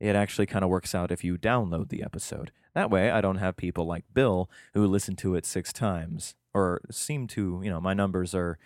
it 0.00 0.16
actually 0.16 0.46
kind 0.46 0.64
of 0.64 0.70
works 0.70 0.94
out 0.96 1.12
if 1.12 1.22
you 1.22 1.38
download 1.38 1.88
the 1.88 2.02
episode. 2.02 2.50
That 2.74 2.90
way 2.90 3.10
i 3.10 3.20
don't 3.20 3.36
have 3.36 3.56
people 3.56 3.84
like 3.86 4.04
bill 4.14 4.48
who 4.74 4.86
listen 4.86 5.14
to 5.16 5.34
it 5.34 5.44
six 5.44 5.72
times 5.72 6.34
or 6.54 6.80
seem 6.90 7.26
to 7.28 7.60
you 7.62 7.70
know 7.70 7.80
my 7.80 7.94
numbers 7.94 8.34
are 8.34 8.58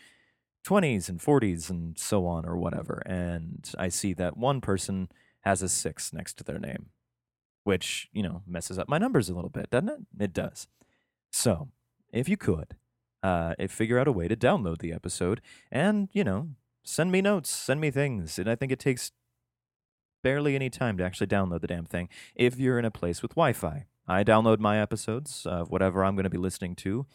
20s 0.66 1.08
and 1.08 1.20
40s 1.20 1.70
and 1.70 1.98
so 1.98 2.26
on 2.26 2.44
or 2.44 2.56
whatever 2.56 3.02
and 3.06 3.72
i 3.78 3.88
see 3.88 4.12
that 4.14 4.36
one 4.36 4.60
person 4.60 5.08
has 5.40 5.62
a 5.62 5.68
six 5.68 6.12
next 6.12 6.34
to 6.38 6.44
their 6.44 6.58
name 6.58 6.86
which 7.66 8.08
you 8.12 8.22
know 8.22 8.42
messes 8.46 8.78
up 8.78 8.88
my 8.88 8.96
numbers 8.96 9.28
a 9.28 9.34
little 9.34 9.50
bit 9.50 9.68
doesn't 9.70 9.88
it? 9.88 10.00
It 10.20 10.32
does. 10.32 10.68
So 11.32 11.68
if 12.12 12.28
you 12.28 12.36
could 12.36 12.76
uh, 13.26 13.54
figure 13.68 13.98
out 13.98 14.06
a 14.06 14.12
way 14.12 14.28
to 14.28 14.36
download 14.36 14.78
the 14.78 14.92
episode 14.92 15.40
and, 15.70 16.08
you 16.12 16.22
know, 16.22 16.50
send 16.84 17.10
me 17.10 17.20
notes, 17.20 17.50
send 17.50 17.80
me 17.80 17.90
things. 17.90 18.38
And 18.38 18.48
I 18.48 18.54
think 18.54 18.70
it 18.70 18.78
takes 18.78 19.10
barely 20.22 20.54
any 20.54 20.70
time 20.70 20.96
to 20.98 21.04
actually 21.04 21.26
download 21.26 21.60
the 21.60 21.66
damn 21.66 21.84
thing 21.84 22.08
if 22.34 22.58
you're 22.58 22.78
in 22.78 22.84
a 22.84 22.90
place 22.90 23.22
with 23.22 23.32
Wi 23.32 23.52
Fi. 23.52 23.86
I 24.06 24.22
download 24.22 24.60
my 24.60 24.80
episodes 24.80 25.44
of 25.44 25.70
whatever 25.70 26.04
I'm 26.04 26.14
going 26.14 26.24
to 26.24 26.30
be 26.30 26.38
listening 26.38 26.76
to, 26.76 27.06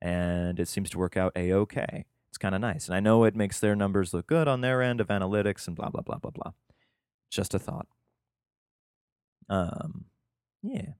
and 0.00 0.60
it 0.60 0.68
seems 0.68 0.88
to 0.90 0.98
work 0.98 1.16
out 1.16 1.32
a 1.34 1.52
okay. 1.52 2.04
It's 2.28 2.38
kind 2.38 2.54
of 2.54 2.60
nice. 2.60 2.86
And 2.86 2.94
I 2.94 3.00
know 3.00 3.24
it 3.24 3.34
makes 3.34 3.58
their 3.58 3.74
numbers 3.74 4.14
look 4.14 4.28
good 4.28 4.46
on 4.46 4.60
their 4.60 4.82
end 4.82 5.00
of 5.00 5.08
analytics 5.08 5.66
and 5.66 5.74
blah, 5.74 5.88
blah, 5.88 6.02
blah, 6.02 6.18
blah, 6.18 6.30
blah. 6.30 6.52
Just 7.30 7.54
a 7.54 7.58
thought. 7.58 7.88
Um, 9.48 10.04
yeah. 10.62 10.92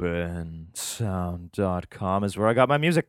Bensound.com 0.00 2.24
is 2.24 2.36
where 2.36 2.48
I 2.48 2.54
got 2.54 2.68
my 2.68 2.78
music. 2.78 3.08